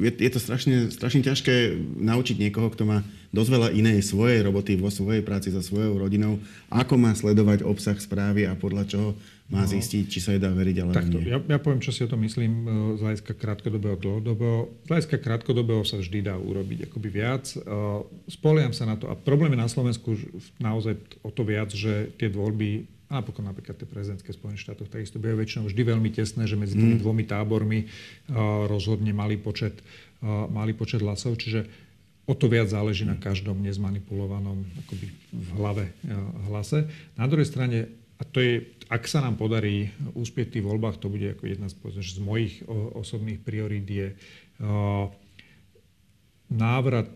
Je, 0.00 0.10
je 0.12 0.30
to 0.32 0.40
strašne, 0.40 0.88
strašne 0.88 1.20
ťažké 1.20 1.76
naučiť 2.00 2.36
niekoho, 2.40 2.72
kto 2.72 2.88
má 2.88 3.04
dosť 3.36 3.50
veľa 3.52 3.68
inej 3.76 4.00
svojej 4.00 4.40
roboty 4.44 4.80
vo 4.80 4.88
svojej 4.88 5.20
práci 5.20 5.52
so 5.52 5.60
svojou 5.60 6.00
rodinou, 6.00 6.40
ako 6.72 6.94
má 6.96 7.12
sledovať 7.12 7.66
obsah 7.68 7.96
správy 8.00 8.48
a 8.48 8.56
podľa 8.56 8.84
čoho 8.88 9.08
má 9.52 9.68
no. 9.68 9.68
zistiť, 9.68 10.04
či 10.08 10.18
sa 10.24 10.32
je 10.32 10.40
dá 10.40 10.48
veriť 10.48 10.76
alebo 10.80 10.96
Takto, 10.96 11.20
nie. 11.20 11.28
Ja, 11.28 11.36
ja 11.36 11.60
poviem, 11.60 11.84
čo 11.84 11.92
si 11.92 12.00
o 12.00 12.08
tom 12.08 12.24
myslím 12.24 12.64
e, 12.64 12.68
z 12.96 13.00
hľadiska 13.04 13.36
krátkodobého, 13.36 14.00
dlhodobého. 14.00 14.72
Z 14.84 14.88
hľadiska 14.88 15.16
krátkodobého 15.20 15.84
sa 15.84 16.00
vždy 16.00 16.24
dá 16.24 16.40
urobiť 16.40 16.88
akoby 16.88 17.08
viac. 17.12 17.52
E, 17.52 17.60
spoliam 18.32 18.72
sa 18.72 18.88
na 18.88 18.96
to. 18.96 19.12
A 19.12 19.14
problém 19.20 19.52
je 19.52 19.60
na 19.60 19.68
Slovensku 19.68 20.16
naozaj 20.56 20.96
o 21.20 21.28
to 21.28 21.44
viac, 21.44 21.68
že 21.76 22.08
tie 22.16 22.32
voľby 22.32 22.88
a 23.14 23.22
napokon 23.22 23.46
napríklad 23.46 23.78
tie 23.78 23.86
prezidentské 23.86 24.34
Spojených 24.34 24.66
štátoch 24.66 24.90
takisto 24.90 25.22
bývajú 25.22 25.38
väčšinou 25.38 25.64
vždy 25.70 25.82
veľmi 25.86 26.10
tesné, 26.10 26.50
že 26.50 26.58
medzi 26.58 26.74
tými 26.74 26.98
mm. 26.98 27.02
dvomi 27.06 27.22
tábormi 27.22 27.86
rozhodne 28.66 29.14
malý 29.14 29.38
počet, 29.38 29.78
malý 30.50 30.74
počet 30.74 30.98
hlasov. 30.98 31.38
Čiže 31.38 31.70
o 32.26 32.34
to 32.34 32.50
viac 32.50 32.66
záleží 32.66 33.06
na 33.06 33.14
každom 33.14 33.62
nezmanipulovanom 33.62 34.66
akoby 34.82 35.06
v 35.30 35.48
hlave 35.54 35.84
hlase. 36.50 36.90
Na 37.14 37.30
druhej 37.30 37.46
strane, 37.46 37.86
a 38.18 38.26
to 38.26 38.42
je, 38.42 38.66
ak 38.90 39.06
sa 39.06 39.22
nám 39.22 39.38
podarí 39.38 39.94
úspieť 40.18 40.50
v 40.50 40.54
tých 40.58 40.66
voľbách, 40.66 40.98
to 40.98 41.06
bude 41.06 41.38
ako 41.38 41.46
jedna 41.46 41.70
z, 41.70 41.76
z 42.02 42.18
mojich 42.18 42.66
osobných 42.98 43.38
priorít 43.44 43.86
je 43.86 44.08
návrat 46.50 47.10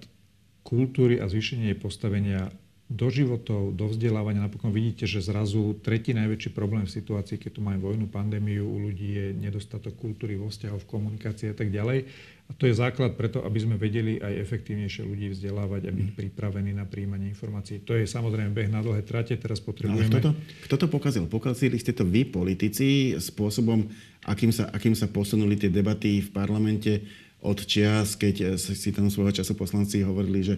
kultúry 0.62 1.16
a 1.18 1.26
zvýšenie 1.26 1.72
postavenia 1.80 2.52
do 2.88 3.12
životov, 3.12 3.76
do 3.76 3.92
vzdelávania. 3.92 4.48
Napokon 4.48 4.72
vidíte, 4.72 5.04
že 5.04 5.20
zrazu 5.20 5.76
tretí 5.84 6.16
najväčší 6.16 6.56
problém 6.56 6.88
v 6.88 6.96
situácii, 6.96 7.36
keď 7.36 7.50
tu 7.52 7.60
máme 7.60 7.76
vojnu, 7.84 8.08
pandémiu, 8.08 8.64
u 8.64 8.88
ľudí 8.88 9.12
je 9.12 9.26
nedostatok 9.36 9.92
kultúry 10.00 10.40
vo 10.40 10.48
vzťahoch, 10.48 10.80
v 10.80 10.90
komunikácii 10.96 11.52
a 11.52 11.56
tak 11.56 11.68
ďalej. 11.68 12.08
A 12.48 12.56
to 12.56 12.64
je 12.64 12.80
základ 12.80 13.12
preto, 13.12 13.44
aby 13.44 13.60
sme 13.60 13.76
vedeli 13.76 14.16
aj 14.24 14.40
efektívnejšie 14.40 15.04
ľudí 15.04 15.36
vzdelávať 15.36 15.84
a 15.84 15.92
byť 15.92 16.08
pripravení 16.16 16.72
na 16.72 16.88
príjmanie 16.88 17.28
informácií. 17.28 17.84
To 17.84 17.92
je 17.92 18.08
samozrejme 18.08 18.56
beh 18.56 18.72
na 18.72 18.80
dlhé 18.80 19.04
trate, 19.04 19.36
teraz 19.36 19.60
potrebujeme... 19.60 20.08
Ale 20.08 20.16
kto 20.16 20.20
to, 20.24 20.30
kto 20.64 20.74
to 20.80 20.86
pokazil? 20.88 21.24
Pokazili 21.28 21.76
ste 21.76 21.92
to 21.92 22.08
vy, 22.08 22.24
politici, 22.24 23.20
spôsobom, 23.20 23.84
akým 24.24 24.48
sa, 24.48 24.72
akým 24.72 24.96
sa 24.96 25.12
posunuli 25.12 25.60
tie 25.60 25.68
debaty 25.68 26.24
v 26.24 26.32
parlamente 26.32 27.04
od 27.38 27.58
čias, 27.62 28.18
keď 28.18 28.58
si 28.58 28.90
tam 28.90 29.06
svojho 29.06 29.30
času 29.30 29.54
poslanci 29.54 30.02
hovorili, 30.02 30.40
že 30.42 30.54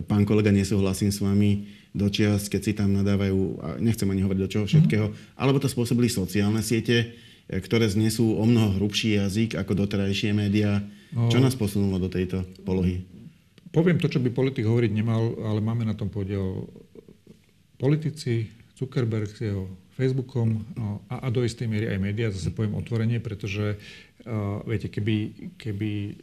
pán 0.00 0.24
kolega, 0.24 0.48
nesúhlasím 0.48 1.12
s 1.12 1.20
vami 1.20 1.68
do 1.92 2.08
čias, 2.08 2.48
keď 2.48 2.60
si 2.64 2.72
tam 2.72 2.96
nadávajú, 2.96 3.40
a 3.60 3.68
nechcem 3.76 4.08
ani 4.08 4.24
hovoriť 4.24 4.40
do 4.40 4.48
čoho 4.48 4.64
všetkého, 4.64 5.06
mm-hmm. 5.12 5.36
alebo 5.36 5.60
to 5.60 5.68
spôsobili 5.68 6.08
sociálne 6.08 6.64
siete, 6.64 7.12
e, 7.44 7.60
ktoré 7.60 7.84
znesú 7.92 8.40
o 8.40 8.44
mnoho 8.48 8.80
hrubší 8.80 9.20
jazyk 9.20 9.60
ako 9.60 9.84
doterajšie 9.84 10.32
médiá. 10.32 10.80
No, 11.12 11.28
čo 11.28 11.44
nás 11.44 11.52
posunulo 11.52 12.00
do 12.00 12.08
tejto 12.08 12.48
polohy? 12.64 13.04
Poviem 13.68 14.00
to, 14.00 14.08
čo 14.08 14.16
by 14.16 14.32
politik 14.32 14.64
hovoriť 14.64 14.90
nemal, 14.96 15.36
ale 15.44 15.60
máme 15.60 15.84
na 15.84 15.92
tom 15.92 16.08
podiel 16.08 16.64
politici, 17.76 18.48
Zuckerberg 18.76 19.28
s 19.28 19.40
jeho 19.44 19.68
Facebookom 19.92 20.64
no, 20.72 21.04
a, 21.12 21.24
a 21.24 21.28
do 21.28 21.44
istej 21.44 21.68
miery 21.68 21.86
aj 21.92 22.00
médiá, 22.00 22.28
zase 22.32 22.48
poviem 22.48 22.80
otvorenie, 22.80 23.20
pretože 23.20 23.76
uh, 23.76 24.64
viete, 24.64 24.88
keby, 24.88 25.16
keby 25.60 26.16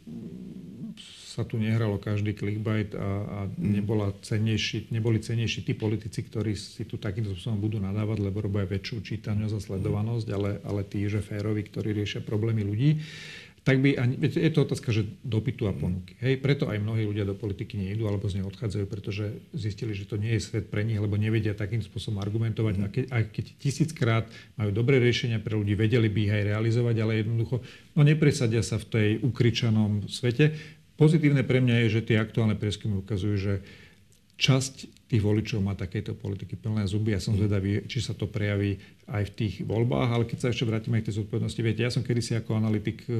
sa 1.30 1.46
tu 1.46 1.54
nehralo 1.54 2.02
každý 2.02 2.34
clickbait 2.34 2.90
a, 2.98 2.98
a 2.98 3.38
mm. 3.46 3.54
nebola 3.62 4.10
cennejší, 4.26 4.90
neboli 4.90 5.22
cennejší 5.22 5.62
tí 5.62 5.72
politici, 5.78 6.26
ktorí 6.26 6.58
si 6.58 6.82
tu 6.82 6.98
takýmto 6.98 7.38
spôsobom 7.38 7.62
budú 7.62 7.78
nadávať, 7.78 8.18
lebo 8.18 8.42
robia 8.42 8.66
väčšiu 8.66 9.06
čítanosť 9.06 9.54
a 9.54 9.60
sledovanosť, 9.62 10.26
ale, 10.34 10.50
ale 10.66 10.82
tí, 10.82 11.06
že 11.06 11.22
férovi, 11.22 11.62
ktorí 11.62 11.94
riešia 11.94 12.26
problémy 12.26 12.66
ľudí, 12.66 12.98
tak 13.60 13.76
by, 13.84 13.92
ani, 14.00 14.16
je 14.24 14.50
to 14.52 14.64
otázka, 14.64 14.88
že 14.88 15.04
dopytu 15.20 15.68
a 15.68 15.76
ponuky. 15.76 16.16
Hej, 16.24 16.40
preto 16.40 16.72
aj 16.72 16.80
mnohí 16.80 17.04
ľudia 17.04 17.28
do 17.28 17.36
politiky 17.36 17.76
nejdu 17.76 18.08
alebo 18.08 18.24
z 18.24 18.40
nej 18.40 18.44
odchádzajú, 18.48 18.84
pretože 18.88 19.36
zistili, 19.52 19.92
že 19.92 20.08
to 20.08 20.16
nie 20.16 20.32
je 20.36 20.48
svet 20.48 20.72
pre 20.72 20.80
nich, 20.80 20.96
lebo 20.96 21.20
nevedia 21.20 21.52
takým 21.52 21.84
spôsobom 21.84 22.24
argumentovať. 22.24 22.74
A 22.80 22.86
keď, 22.88 23.04
aj 23.12 23.22
keď 23.28 23.44
tisíckrát 23.60 24.24
majú 24.56 24.72
dobré 24.72 24.96
riešenia 24.96 25.44
pre 25.44 25.60
ľudí, 25.60 25.76
vedeli 25.76 26.08
by 26.08 26.18
ich 26.24 26.32
aj 26.32 26.44
realizovať, 26.56 26.96
ale 27.04 27.20
jednoducho 27.20 27.60
no 27.96 28.00
nepresadia 28.00 28.64
sa 28.64 28.80
v 28.80 28.86
tej 28.88 29.08
ukričanom 29.20 30.08
svete. 30.08 30.56
Pozitívne 30.96 31.44
pre 31.44 31.60
mňa 31.60 31.84
je, 31.84 32.00
že 32.00 32.06
tie 32.08 32.16
aktuálne 32.16 32.56
prieskumy 32.56 33.04
ukazujú, 33.04 33.36
že 33.36 33.54
časť 34.40 34.99
tých 35.10 35.26
voličov 35.26 35.58
má 35.58 35.74
takéto 35.74 36.14
politiky 36.14 36.54
plné 36.54 36.86
zuby. 36.86 37.18
Ja 37.18 37.18
som 37.18 37.34
zvedavý, 37.34 37.82
či 37.90 37.98
sa 37.98 38.14
to 38.14 38.30
prejaví 38.30 38.78
aj 39.10 39.26
v 39.26 39.32
tých 39.34 39.54
voľbách, 39.66 40.06
ale 40.14 40.22
keď 40.22 40.38
sa 40.38 40.48
ešte 40.54 40.62
vrátime 40.62 41.02
k 41.02 41.10
tej 41.10 41.18
zodpovednosti, 41.18 41.60
viete, 41.66 41.82
ja 41.82 41.90
som 41.90 42.06
kedysi 42.06 42.38
ako 42.38 42.54
analytik 42.54 43.02
e, 43.10 43.14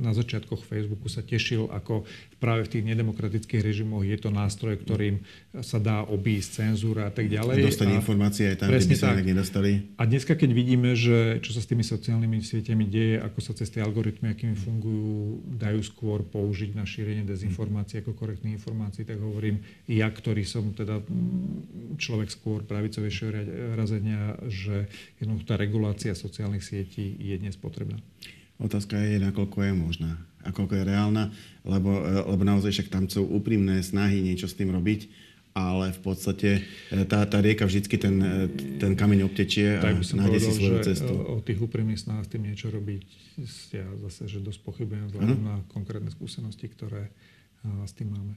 na 0.00 0.16
začiatkoch 0.16 0.64
Facebooku 0.64 1.12
sa 1.12 1.20
tešil, 1.20 1.68
ako 1.68 2.08
práve 2.40 2.64
v 2.64 2.72
tých 2.72 2.84
nedemokratických 2.88 3.60
režimoch 3.60 4.08
je 4.08 4.16
to 4.16 4.32
nástroj, 4.32 4.80
ktorým 4.80 5.20
sa 5.60 5.76
dá 5.76 6.00
obísť 6.08 6.64
cenzúra 6.64 7.10
a 7.10 7.12
tak 7.12 7.28
ďalej. 7.28 7.60
Dostať 7.60 7.92
informácie 7.92 8.48
aj 8.48 8.56
tam, 8.64 8.72
kde 8.72 8.88
by 8.88 8.96
sa 8.96 9.08
tak. 9.12 9.28
nedostali. 9.28 9.70
A 10.00 10.08
dneska, 10.08 10.32
keď 10.32 10.50
vidíme, 10.56 10.96
že 10.96 11.44
čo 11.44 11.52
sa 11.52 11.60
s 11.60 11.68
tými 11.68 11.84
sociálnymi 11.84 12.40
sieťami 12.40 12.88
deje, 12.88 13.20
ako 13.20 13.38
sa 13.44 13.52
cez 13.52 13.68
tie 13.68 13.84
algoritmy, 13.84 14.32
akými 14.32 14.56
fungujú, 14.56 15.44
dajú 15.60 15.84
skôr 15.84 16.24
použiť 16.24 16.72
na 16.72 16.88
šírenie 16.88 17.28
dezinformácií 17.28 18.00
ako 18.00 18.16
korektných 18.16 18.56
informácií, 18.56 19.04
tak 19.04 19.20
hovorím, 19.20 19.60
ja, 19.84 20.08
ktorý 20.08 20.40
som 20.48 20.72
teda 20.72 21.04
človek 21.98 22.30
skôr 22.30 22.62
pravicovejšieho 22.62 23.30
razenia, 23.74 24.38
že 24.46 24.86
jednoducho 25.18 25.50
tá 25.50 25.56
regulácia 25.58 26.14
sociálnych 26.14 26.62
sietí 26.62 27.18
je 27.18 27.34
dnes 27.36 27.58
potrebná. 27.58 27.98
Otázka 28.58 28.98
je, 28.98 29.22
nakoľko 29.22 29.58
je 29.62 29.72
možná, 29.74 30.12
nakoľko 30.42 30.74
je 30.74 30.84
reálna, 30.86 31.24
lebo, 31.62 32.02
lebo 32.02 32.42
naozaj 32.42 32.74
však 32.74 32.88
tam 32.90 33.06
sú 33.06 33.22
úprimné 33.22 33.82
snahy 33.86 34.18
niečo 34.18 34.50
s 34.50 34.58
tým 34.58 34.74
robiť, 34.74 35.06
ale 35.54 35.90
v 35.94 36.00
podstate 36.02 36.50
e, 36.90 37.02
tá, 37.06 37.22
tá 37.26 37.38
rieka 37.38 37.66
vždycky 37.66 37.98
ten, 37.98 38.18
e, 38.18 38.46
ten 38.78 38.94
kameň 38.94 39.26
obtečie 39.26 39.78
a 39.78 39.90
nájde 39.94 40.38
si 40.38 40.50
svoju 40.54 40.78
cestu. 40.86 41.12
O, 41.14 41.42
tých 41.42 41.58
úprimných 41.58 42.02
snách 42.02 42.26
s 42.26 42.30
tým 42.30 42.46
niečo 42.46 42.70
robiť, 42.70 43.02
ja 43.74 43.86
zase, 44.06 44.26
že 44.26 44.42
dosť 44.42 44.60
pochybujem 44.66 45.10
vzhľadom 45.10 45.40
na 45.42 45.56
konkrétne 45.70 46.10
skúsenosti, 46.10 46.66
ktoré 46.66 47.10
s 47.86 47.92
tým 47.94 48.12
máme. 48.12 48.34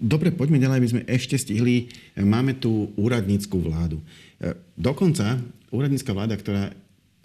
Dobre, 0.00 0.34
poďme 0.34 0.58
ďalej, 0.58 0.78
aby 0.80 0.90
sme 0.90 1.02
ešte 1.06 1.36
stihli. 1.36 1.92
Máme 2.18 2.56
tu 2.56 2.90
úradníckú 2.98 3.60
vládu. 3.60 4.00
E, 4.40 4.56
dokonca 4.74 5.38
úradnícka 5.70 6.10
vláda, 6.10 6.34
ktorá 6.34 6.72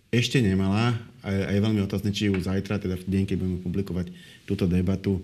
ešte 0.10 0.42
nemala, 0.42 0.98
a 1.20 1.52
je 1.52 1.60
veľmi 1.62 1.84
otázne, 1.84 2.16
či 2.16 2.32
ju 2.32 2.36
zajtra, 2.40 2.80
teda 2.80 2.96
v 2.96 3.06
deň, 3.06 3.24
keď 3.28 3.36
budeme 3.36 3.60
publikovať 3.60 4.08
túto 4.48 4.66
debatu, 4.70 5.20
e, 5.20 5.22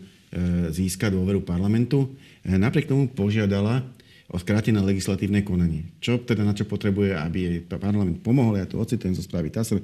získa 0.71 1.11
dôveru 1.11 1.43
parlamentu. 1.45 2.11
E, 2.43 2.55
napriek 2.55 2.89
tomu 2.89 3.07
požiadala 3.11 3.85
o 4.25 4.41
skrátené 4.41 4.81
legislatívne 4.81 5.45
konanie. 5.45 5.85
Čo 6.01 6.17
teda 6.17 6.41
na 6.41 6.57
čo 6.57 6.65
potrebuje, 6.65 7.13
aby 7.13 7.37
jej 7.45 7.59
parlament 7.61 8.25
pomohol, 8.25 8.57
ja 8.57 8.65
tu 8.65 8.81
ocitujem 8.81 9.13
zo 9.13 9.21
správy 9.21 9.53
TASR, 9.53 9.77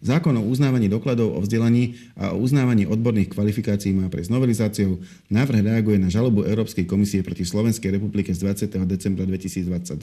Zákon 0.00 0.32
o 0.32 0.48
uznávaní 0.48 0.88
dokladov 0.88 1.36
o 1.36 1.40
vzdelaní 1.44 2.00
a 2.16 2.32
o 2.32 2.40
uznávaní 2.40 2.88
odborných 2.88 3.36
kvalifikácií 3.36 3.92
má 3.92 4.08
prejsť 4.08 4.32
novelizáciou. 4.32 4.96
Návrh 5.28 5.60
reaguje 5.60 6.00
na 6.00 6.08
žalobu 6.08 6.48
Európskej 6.48 6.88
komisie 6.88 7.20
proti 7.20 7.44
Slovenskej 7.44 8.00
republike 8.00 8.32
z 8.32 8.40
20. 8.40 8.80
decembra 8.88 9.28
2022. 9.28 10.00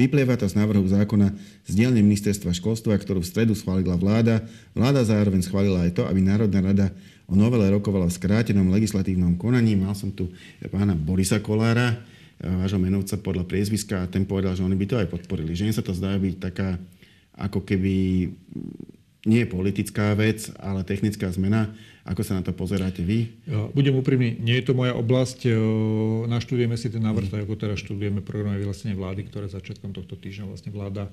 Vyplieva 0.00 0.40
to 0.40 0.48
z 0.48 0.56
návrhu 0.56 0.88
zákona 0.88 1.36
z 1.68 1.72
dielne 1.76 2.00
ministerstva 2.00 2.56
školstva, 2.56 2.96
ktorú 2.96 3.20
v 3.20 3.28
stredu 3.28 3.52
schválila 3.52 4.00
vláda. 4.00 4.40
Vláda 4.72 5.04
zároveň 5.04 5.44
schválila 5.44 5.84
aj 5.84 6.00
to, 6.00 6.02
aby 6.08 6.24
Národná 6.24 6.64
rada 6.64 6.86
o 7.28 7.36
novele 7.36 7.68
rokovala 7.68 8.08
v 8.08 8.16
skrátenom 8.16 8.72
legislatívnom 8.72 9.36
konaní. 9.36 9.76
Mal 9.76 9.92
som 9.92 10.08
tu 10.08 10.32
pána 10.72 10.96
Borisa 10.96 11.44
Kolára, 11.44 12.00
vášho 12.40 12.80
menovca 12.80 13.20
podľa 13.20 13.44
priezviska 13.44 14.00
a 14.00 14.08
ten 14.08 14.24
povedal, 14.24 14.56
že 14.56 14.64
oni 14.64 14.80
by 14.80 14.86
to 14.88 14.96
aj 14.96 15.12
podporili. 15.12 15.52
Že 15.52 15.68
im 15.68 15.76
sa 15.76 15.84
to 15.84 15.92
zdá 15.92 16.16
byť 16.16 16.34
taká 16.40 16.80
ako 17.36 17.60
keby 17.68 18.28
nie 19.26 19.46
politická 19.46 20.14
vec, 20.14 20.52
ale 20.60 20.84
technická 20.84 21.28
zmena. 21.32 21.72
Ako 22.08 22.24
sa 22.24 22.32
na 22.32 22.42
to 22.42 22.56
pozeráte 22.56 23.04
vy? 23.04 23.28
Budem 23.76 23.92
úprimný, 23.92 24.40
nie 24.40 24.56
je 24.56 24.64
to 24.64 24.72
moja 24.72 24.96
oblasť. 24.96 25.52
Naštudujeme 26.32 26.72
si 26.80 26.88
ten 26.88 27.04
návrh, 27.04 27.28
tak 27.28 27.44
ako 27.44 27.54
teraz 27.60 27.76
študujeme 27.84 28.24
programy 28.24 28.56
vyhlásenie 28.56 28.96
vlády, 28.96 29.28
ktoré 29.28 29.52
začiatkom 29.52 29.92
tohto 29.92 30.16
týždňa 30.16 30.44
vlastne 30.48 30.72
vláda 30.72 31.12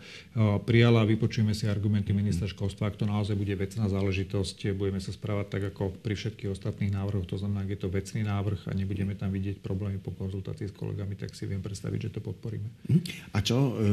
prijala. 0.63 1.03
Vypočujeme 1.03 1.51
si 1.51 1.67
argumenty 1.67 2.15
ministra 2.15 2.47
školstva. 2.47 2.87
Ak 2.87 2.95
to 2.95 3.03
naozaj 3.03 3.35
bude 3.35 3.51
vecná 3.51 3.91
záležitosť, 3.91 4.71
budeme 4.79 5.03
sa 5.03 5.11
správať 5.11 5.47
tak 5.51 5.63
ako 5.75 5.91
pri 5.99 6.15
všetkých 6.15 6.55
ostatných 6.55 6.95
návrhoch. 6.95 7.27
To 7.27 7.35
znamená, 7.35 7.67
ak 7.67 7.75
je 7.75 7.79
to 7.83 7.91
vecný 7.91 8.21
návrh 8.23 8.71
a 8.71 8.71
nebudeme 8.71 9.11
tam 9.19 9.35
vidieť 9.35 9.59
problémy 9.59 9.99
po 9.99 10.15
konzultácii 10.15 10.71
s 10.71 10.73
kolegami, 10.73 11.19
tak 11.19 11.35
si 11.35 11.43
viem 11.43 11.59
predstaviť, 11.59 11.99
že 12.07 12.13
to 12.15 12.19
podporíme. 12.23 12.67
Mhm. 12.87 12.99
A 13.35 13.43
čo, 13.43 13.75
e, 13.75 13.83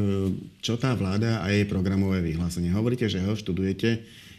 čo 0.63 0.79
tá 0.79 0.95
vláda 0.95 1.43
a 1.43 1.51
jej 1.51 1.67
programové 1.67 2.23
vyhlásenie? 2.23 2.71
Hovoríte, 2.71 3.11
že 3.11 3.19
ho 3.19 3.35
študujete 3.35 3.91
E, 3.95 4.34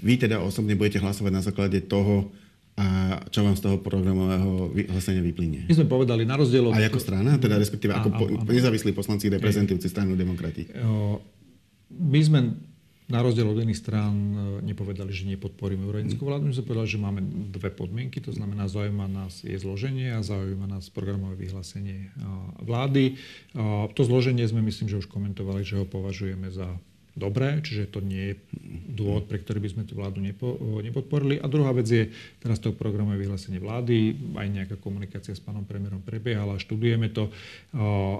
vy 0.00 0.14
teda 0.16 0.40
osobne 0.40 0.72
budete 0.74 1.00
hlasovať 1.00 1.32
na 1.32 1.42
základe 1.44 1.84
toho, 1.84 2.32
a 2.78 3.18
čo 3.34 3.42
vám 3.42 3.58
z 3.58 3.66
toho 3.66 3.76
programového 3.82 4.70
vyhlásenia 4.70 5.18
vyplynie? 5.18 5.66
My 5.66 5.74
sme 5.74 5.90
povedali, 5.90 6.22
na 6.22 6.38
rozdiel 6.38 6.62
od... 6.62 6.78
A 6.78 6.86
ako 6.86 7.02
strana, 7.02 7.34
teda 7.34 7.58
respektíve 7.58 7.90
ako 7.90 8.08
po, 8.14 8.24
nezávislí 8.46 8.94
poslanci 8.94 9.26
reprezentujúci 9.26 9.90
stranu 9.90 10.14
demokrati? 10.14 10.70
My 11.90 12.20
sme 12.22 12.54
na 13.08 13.24
rozdiel 13.24 13.48
od 13.48 13.56
iných 13.56 13.80
strán 13.80 14.14
e, 14.14 14.36
nepovedali, 14.68 15.08
že 15.10 15.24
nepodporíme 15.26 15.80
úradníckú 15.88 16.28
vládu. 16.28 16.44
My 16.44 16.54
sme 16.54 16.68
povedali, 16.68 16.88
že 16.92 17.00
máme 17.00 17.20
dve 17.50 17.72
podmienky, 17.72 18.20
to 18.20 18.36
znamená, 18.36 18.68
zaujíma 18.68 19.08
nás 19.08 19.42
je 19.42 19.56
zloženie 19.56 20.12
a 20.12 20.20
zaujíma 20.20 20.68
nás 20.68 20.92
programové 20.92 21.48
vyhlásenie 21.48 22.12
vlády. 22.60 23.16
To 23.96 24.02
zloženie 24.04 24.44
sme 24.44 24.60
myslím, 24.60 24.92
že 24.92 25.00
už 25.00 25.08
komentovali, 25.08 25.64
že 25.64 25.80
ho 25.80 25.88
považujeme 25.88 26.52
za 26.52 26.78
dobré, 27.18 27.58
čiže 27.58 27.90
to 27.90 27.98
nie 27.98 28.32
je 28.32 28.34
dôvod, 28.94 29.26
pre 29.26 29.42
ktorý 29.42 29.58
by 29.58 29.70
sme 29.74 29.82
tú 29.82 29.98
vládu 29.98 30.22
nepo, 30.22 30.54
nepodporili. 30.78 31.42
A 31.42 31.50
druhá 31.50 31.74
vec 31.74 31.90
je, 31.90 32.08
teraz 32.38 32.62
to 32.62 32.70
programové 32.70 33.26
vyhlásenie 33.26 33.58
vlády, 33.58 34.14
aj 34.38 34.48
nejaká 34.48 34.76
komunikácia 34.78 35.34
s 35.34 35.42
pánom 35.42 35.66
premiérom 35.66 36.00
prebiehala, 36.00 36.62
študujeme 36.62 37.10
to 37.10 37.28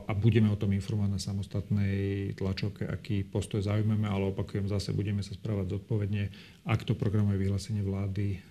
a 0.04 0.12
budeme 0.18 0.50
o 0.50 0.58
tom 0.58 0.74
informovať 0.74 1.11
na 1.14 1.20
samostatnej 1.22 1.98
tlačovke, 2.34 2.84
aký 2.90 3.22
postoj 3.22 3.62
zaujímame, 3.62 4.11
ale 4.11 4.34
opakujem, 4.34 4.66
zase 4.66 4.90
budeme 4.90 5.22
sa 5.22 5.38
správať 5.38 5.78
zodpovedne, 5.78 6.28
ak 6.66 6.82
to 6.82 6.98
programové 6.98 7.40
vyhlásenie 7.46 7.87
vlády 7.87 8.42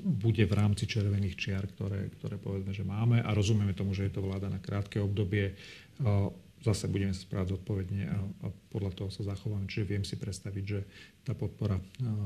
bude 0.00 0.44
v 0.48 0.56
rámci 0.56 0.88
červených 0.88 1.36
čiar, 1.36 1.68
ktoré, 1.76 2.08
ktoré 2.16 2.40
povedzme, 2.40 2.72
že 2.72 2.80
máme 2.80 3.20
a 3.20 3.30
rozumieme 3.36 3.76
tomu, 3.76 3.92
že 3.92 4.08
je 4.08 4.16
to 4.16 4.24
vláda 4.24 4.48
na 4.48 4.56
krátke 4.56 4.96
obdobie 4.96 5.52
zase 6.60 6.92
budeme 6.92 7.16
sa 7.16 7.24
správať 7.24 7.56
zodpovedne 7.56 8.02
a, 8.12 8.18
a 8.44 8.46
podľa 8.68 8.92
toho 8.92 9.08
sa 9.08 9.24
zachováme. 9.24 9.64
Čiže 9.64 9.88
viem 9.88 10.04
si 10.04 10.20
predstaviť, 10.20 10.64
že 10.64 10.80
tá 11.20 11.36
podpora 11.36 11.76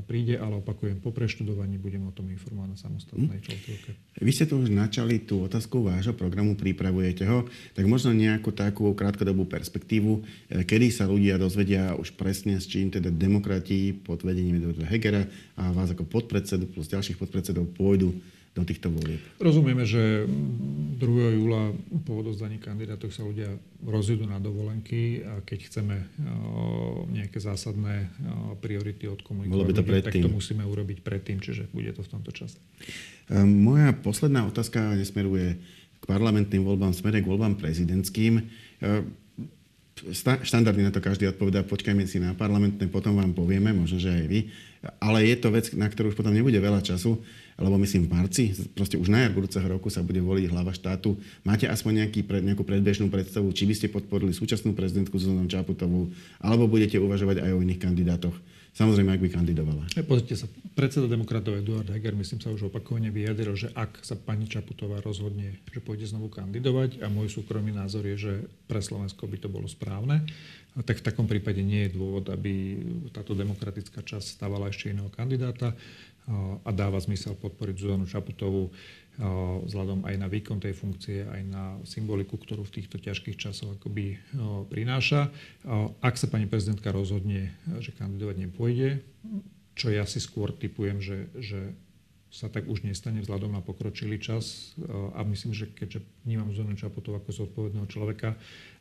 príde, 0.07 0.39
ale 0.39 0.63
opakujem, 0.63 1.03
po 1.03 1.11
preštudovaní 1.11 1.83
budem 1.83 2.07
o 2.07 2.15
tom 2.15 2.31
informovať 2.31 2.69
na 2.71 2.79
samostatnej 2.79 3.41
čeltovke. 3.43 3.91
Vy 4.23 4.31
ste 4.31 4.47
tu 4.47 4.63
už 4.63 4.71
načali 4.71 5.19
tú 5.23 5.43
otázku 5.47 5.83
vášho 5.83 6.15
programu, 6.15 6.55
pripravujete 6.55 7.27
ho, 7.27 7.47
tak 7.75 7.85
možno 7.91 8.15
nejakú 8.15 8.55
takú 8.55 8.91
krátkodobú 8.95 9.51
perspektívu, 9.51 10.23
e, 10.23 10.63
kedy 10.63 10.95
sa 10.95 11.11
ľudia 11.11 11.39
dozvedia 11.39 11.99
už 11.99 12.15
presne, 12.15 12.59
s 12.59 12.71
čím 12.71 12.95
teda 12.95 13.11
demokrati 13.11 13.91
pod 13.91 14.23
vedením 14.23 14.63
Eduarda 14.63 14.87
Hegera 14.87 15.27
a 15.59 15.75
vás 15.75 15.91
ako 15.91 16.07
podpredsedu 16.07 16.71
plus 16.71 16.87
ďalších 16.87 17.19
podpredsedov 17.19 17.75
pôjdu 17.75 18.15
do 18.55 18.63
týchto 18.63 18.87
volieb. 18.87 19.19
Rozumieme, 19.43 19.83
že 19.83 20.31
2. 20.31 21.03
júla 21.43 21.75
po 22.07 22.23
odozdaní 22.23 22.63
kandidátov 22.63 23.11
sa 23.11 23.27
ľudia 23.27 23.51
rozjedú 23.83 24.31
na 24.31 24.39
dovolenky 24.39 25.27
a 25.27 25.43
keď 25.43 25.59
chceme 25.67 26.07
nejaké 27.11 27.43
zásadné 27.43 28.15
priority 28.63 29.11
odkomunikovať, 29.11 29.75
to 29.75 29.83
tak 30.07 30.15
to 30.23 30.31
musíme 30.31 30.63
urobiť 30.63 31.03
predtým, 31.03 31.43
čiže 31.43 31.67
bude 31.75 31.91
to 31.99 32.07
v 32.07 32.11
tomto 32.15 32.31
čase. 32.31 32.55
Moja 33.43 33.91
posledná 33.91 34.47
otázka 34.47 34.95
nesmeruje 35.03 35.59
k 35.99 36.05
parlamentným 36.07 36.63
voľbám, 36.63 36.95
smere 36.95 37.25
k 37.25 37.27
voľbám 37.27 37.59
prezidentským. 37.59 38.47
Štandardne 40.43 40.91
na 40.91 40.95
to 40.95 40.99
každý 40.99 41.31
odpovedá, 41.31 41.63
počkajme 41.63 42.03
si 42.05 42.19
na 42.19 42.35
parlamentné, 42.35 42.91
potom 42.91 43.15
vám 43.15 43.31
povieme, 43.31 43.71
možno, 43.71 44.03
že 44.03 44.11
aj 44.11 44.25
vy. 44.27 44.41
Ale 44.99 45.23
je 45.23 45.37
to 45.39 45.49
vec, 45.55 45.71
na 45.73 45.87
ktorú 45.87 46.11
už 46.13 46.19
potom 46.19 46.35
nebude 46.35 46.59
veľa 46.59 46.83
času 46.83 47.23
alebo 47.55 47.79
myslím 47.79 48.11
v 48.11 48.13
marci, 48.19 48.45
proste 48.75 48.99
už 48.99 49.07
na 49.07 49.27
jar 49.27 49.33
budúceho 49.33 49.63
roku 49.63 49.87
sa 49.87 50.03
bude 50.03 50.19
voliť 50.19 50.51
hlava 50.51 50.75
štátu. 50.75 51.15
Máte 51.47 51.71
aspoň 51.71 52.05
nejaký, 52.05 52.27
nejakú 52.27 52.67
predbežnú 52.67 53.07
predstavu, 53.07 53.47
či 53.55 53.63
by 53.71 53.75
ste 53.79 53.87
podporili 53.95 54.35
súčasnú 54.35 54.75
prezidentku 54.75 55.15
Zuzanou 55.15 55.47
Čaputovú, 55.47 56.11
alebo 56.43 56.67
budete 56.67 56.99
uvažovať 56.99 57.47
aj 57.47 57.51
o 57.55 57.63
iných 57.63 57.79
kandidátoch? 57.83 58.35
Samozrejme, 58.75 59.15
ak 59.15 59.23
by 59.23 59.31
kandidovala. 59.31 59.87
Ja, 59.95 60.03
pozrite 60.03 60.35
sa, 60.35 60.51
predseda 60.75 61.07
demokratov 61.07 61.63
Eduard 61.63 61.87
Heger, 61.87 62.11
myslím 62.19 62.43
sa 62.43 62.51
už 62.51 62.75
opakovane 62.75 63.07
vyjadril, 63.15 63.55
že 63.55 63.71
ak 63.71 64.03
sa 64.03 64.19
pani 64.19 64.51
Čaputová 64.51 64.99
rozhodne, 64.99 65.63
že 65.71 65.79
pôjde 65.79 66.11
znovu 66.11 66.27
kandidovať 66.27 66.99
a 66.99 67.07
môj 67.07 67.31
súkromný 67.31 67.71
názor 67.71 68.03
je, 68.03 68.17
že 68.19 68.33
pre 68.67 68.83
Slovensko 68.83 69.31
by 69.31 69.39
to 69.39 69.47
bolo 69.47 69.71
správne, 69.71 70.27
tak 70.83 70.99
v 70.99 71.07
takom 71.07 71.31
prípade 71.31 71.63
nie 71.63 71.87
je 71.87 71.95
dôvod, 71.95 72.27
aby 72.35 72.83
táto 73.15 73.39
demokratická 73.39 74.03
časť 74.03 74.43
stávala 74.43 74.75
ešte 74.75 74.91
iného 74.91 75.07
kandidáta 75.07 75.71
a 76.67 76.71
dáva 76.75 76.99
zmysel 76.99 77.39
podporiť 77.39 77.77
Zuzanu 77.79 78.11
Čaputovú 78.11 78.75
vzhľadom 79.65 80.03
aj 80.11 80.15
na 80.19 80.27
výkon 80.27 80.59
tej 80.59 80.75
funkcie, 80.75 81.23
aj 81.23 81.43
na 81.47 81.79
symboliku, 81.87 82.35
ktorú 82.35 82.67
v 82.67 82.83
týchto 82.83 82.99
ťažkých 82.99 83.39
časoch 83.39 83.79
akoby 83.79 84.19
prináša. 84.67 85.31
Ak 86.03 86.19
sa 86.19 86.27
pani 86.27 86.51
prezidentka 86.51 86.91
rozhodne, 86.91 87.55
že 87.79 87.95
kandidovať 87.95 88.37
nepôjde, 88.51 89.07
čo 89.79 89.95
ja 89.95 90.03
si 90.07 90.19
skôr 90.19 90.51
typujem, 90.51 90.99
že, 90.99 91.31
že 91.39 91.75
sa 92.35 92.51
tak 92.51 92.67
už 92.67 92.83
nestane 92.83 93.23
vzhľadom 93.23 93.55
na 93.55 93.63
pokročilý 93.63 94.19
čas 94.19 94.75
a 95.15 95.23
myslím, 95.23 95.55
že 95.55 95.71
keďže 95.71 96.03
vnímam 96.27 96.51
Zuzanu 96.51 96.75
Čaputovú 96.75 97.23
ako 97.23 97.31
zodpovedného 97.31 97.87
človeka, 97.87 98.35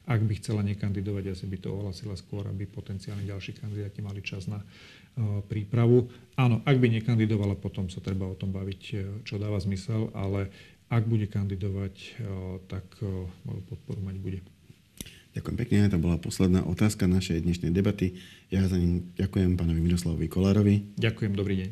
ak 0.09 0.19
by 0.25 0.33
chcela 0.41 0.65
nekandidovať, 0.65 1.37
asi 1.37 1.45
by 1.45 1.57
to 1.61 1.69
ohlasila 1.69 2.17
skôr, 2.17 2.49
aby 2.49 2.65
potenciálne 2.65 3.23
ďalší 3.23 3.55
kandidáti 3.61 4.01
mali 4.01 4.25
čas 4.25 4.49
na 4.49 4.59
prípravu. 5.45 6.09
Áno, 6.33 6.65
ak 6.65 6.81
by 6.81 6.89
nekandidovala, 6.89 7.53
potom 7.53 7.89
sa 7.93 8.01
treba 8.01 8.25
o 8.25 8.33
tom 8.33 8.49
baviť, 8.49 8.81
e, 8.89 8.95
čo 9.21 9.37
dáva 9.37 9.61
zmysel, 9.61 10.09
ale 10.17 10.49
ak 10.89 11.05
bude 11.05 11.29
kandidovať, 11.29 11.93
e, 11.93 12.09
tak 12.65 12.85
e, 13.05 13.29
moju 13.45 13.61
podporu 13.69 14.01
mať 14.01 14.17
bude. 14.17 14.39
Ďakujem 15.33 15.57
pekne, 15.57 15.89
to 15.89 15.97
bola 16.01 16.17
posledná 16.21 16.61
otázka 16.65 17.09
našej 17.09 17.45
dnešnej 17.45 17.73
debaty. 17.73 18.17
Ja 18.53 18.65
za 18.65 18.77
ním 18.77 19.13
ďakujem 19.17 19.57
pánovi 19.57 19.81
Miroslavovi 19.81 20.29
Kolárovi. 20.29 20.93
Ďakujem, 20.97 21.33
dobrý 21.33 21.55
deň. 21.65 21.69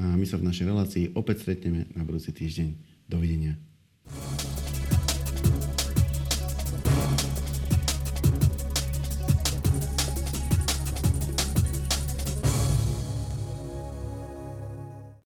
A 0.00 0.02
my 0.16 0.24
sa 0.24 0.40
v 0.40 0.48
našej 0.48 0.68
relácii 0.68 1.04
opäť 1.16 1.44
stretneme 1.44 1.88
na 1.96 2.04
budúci 2.04 2.32
týždeň. 2.32 2.76
Dovidenia. 3.08 3.56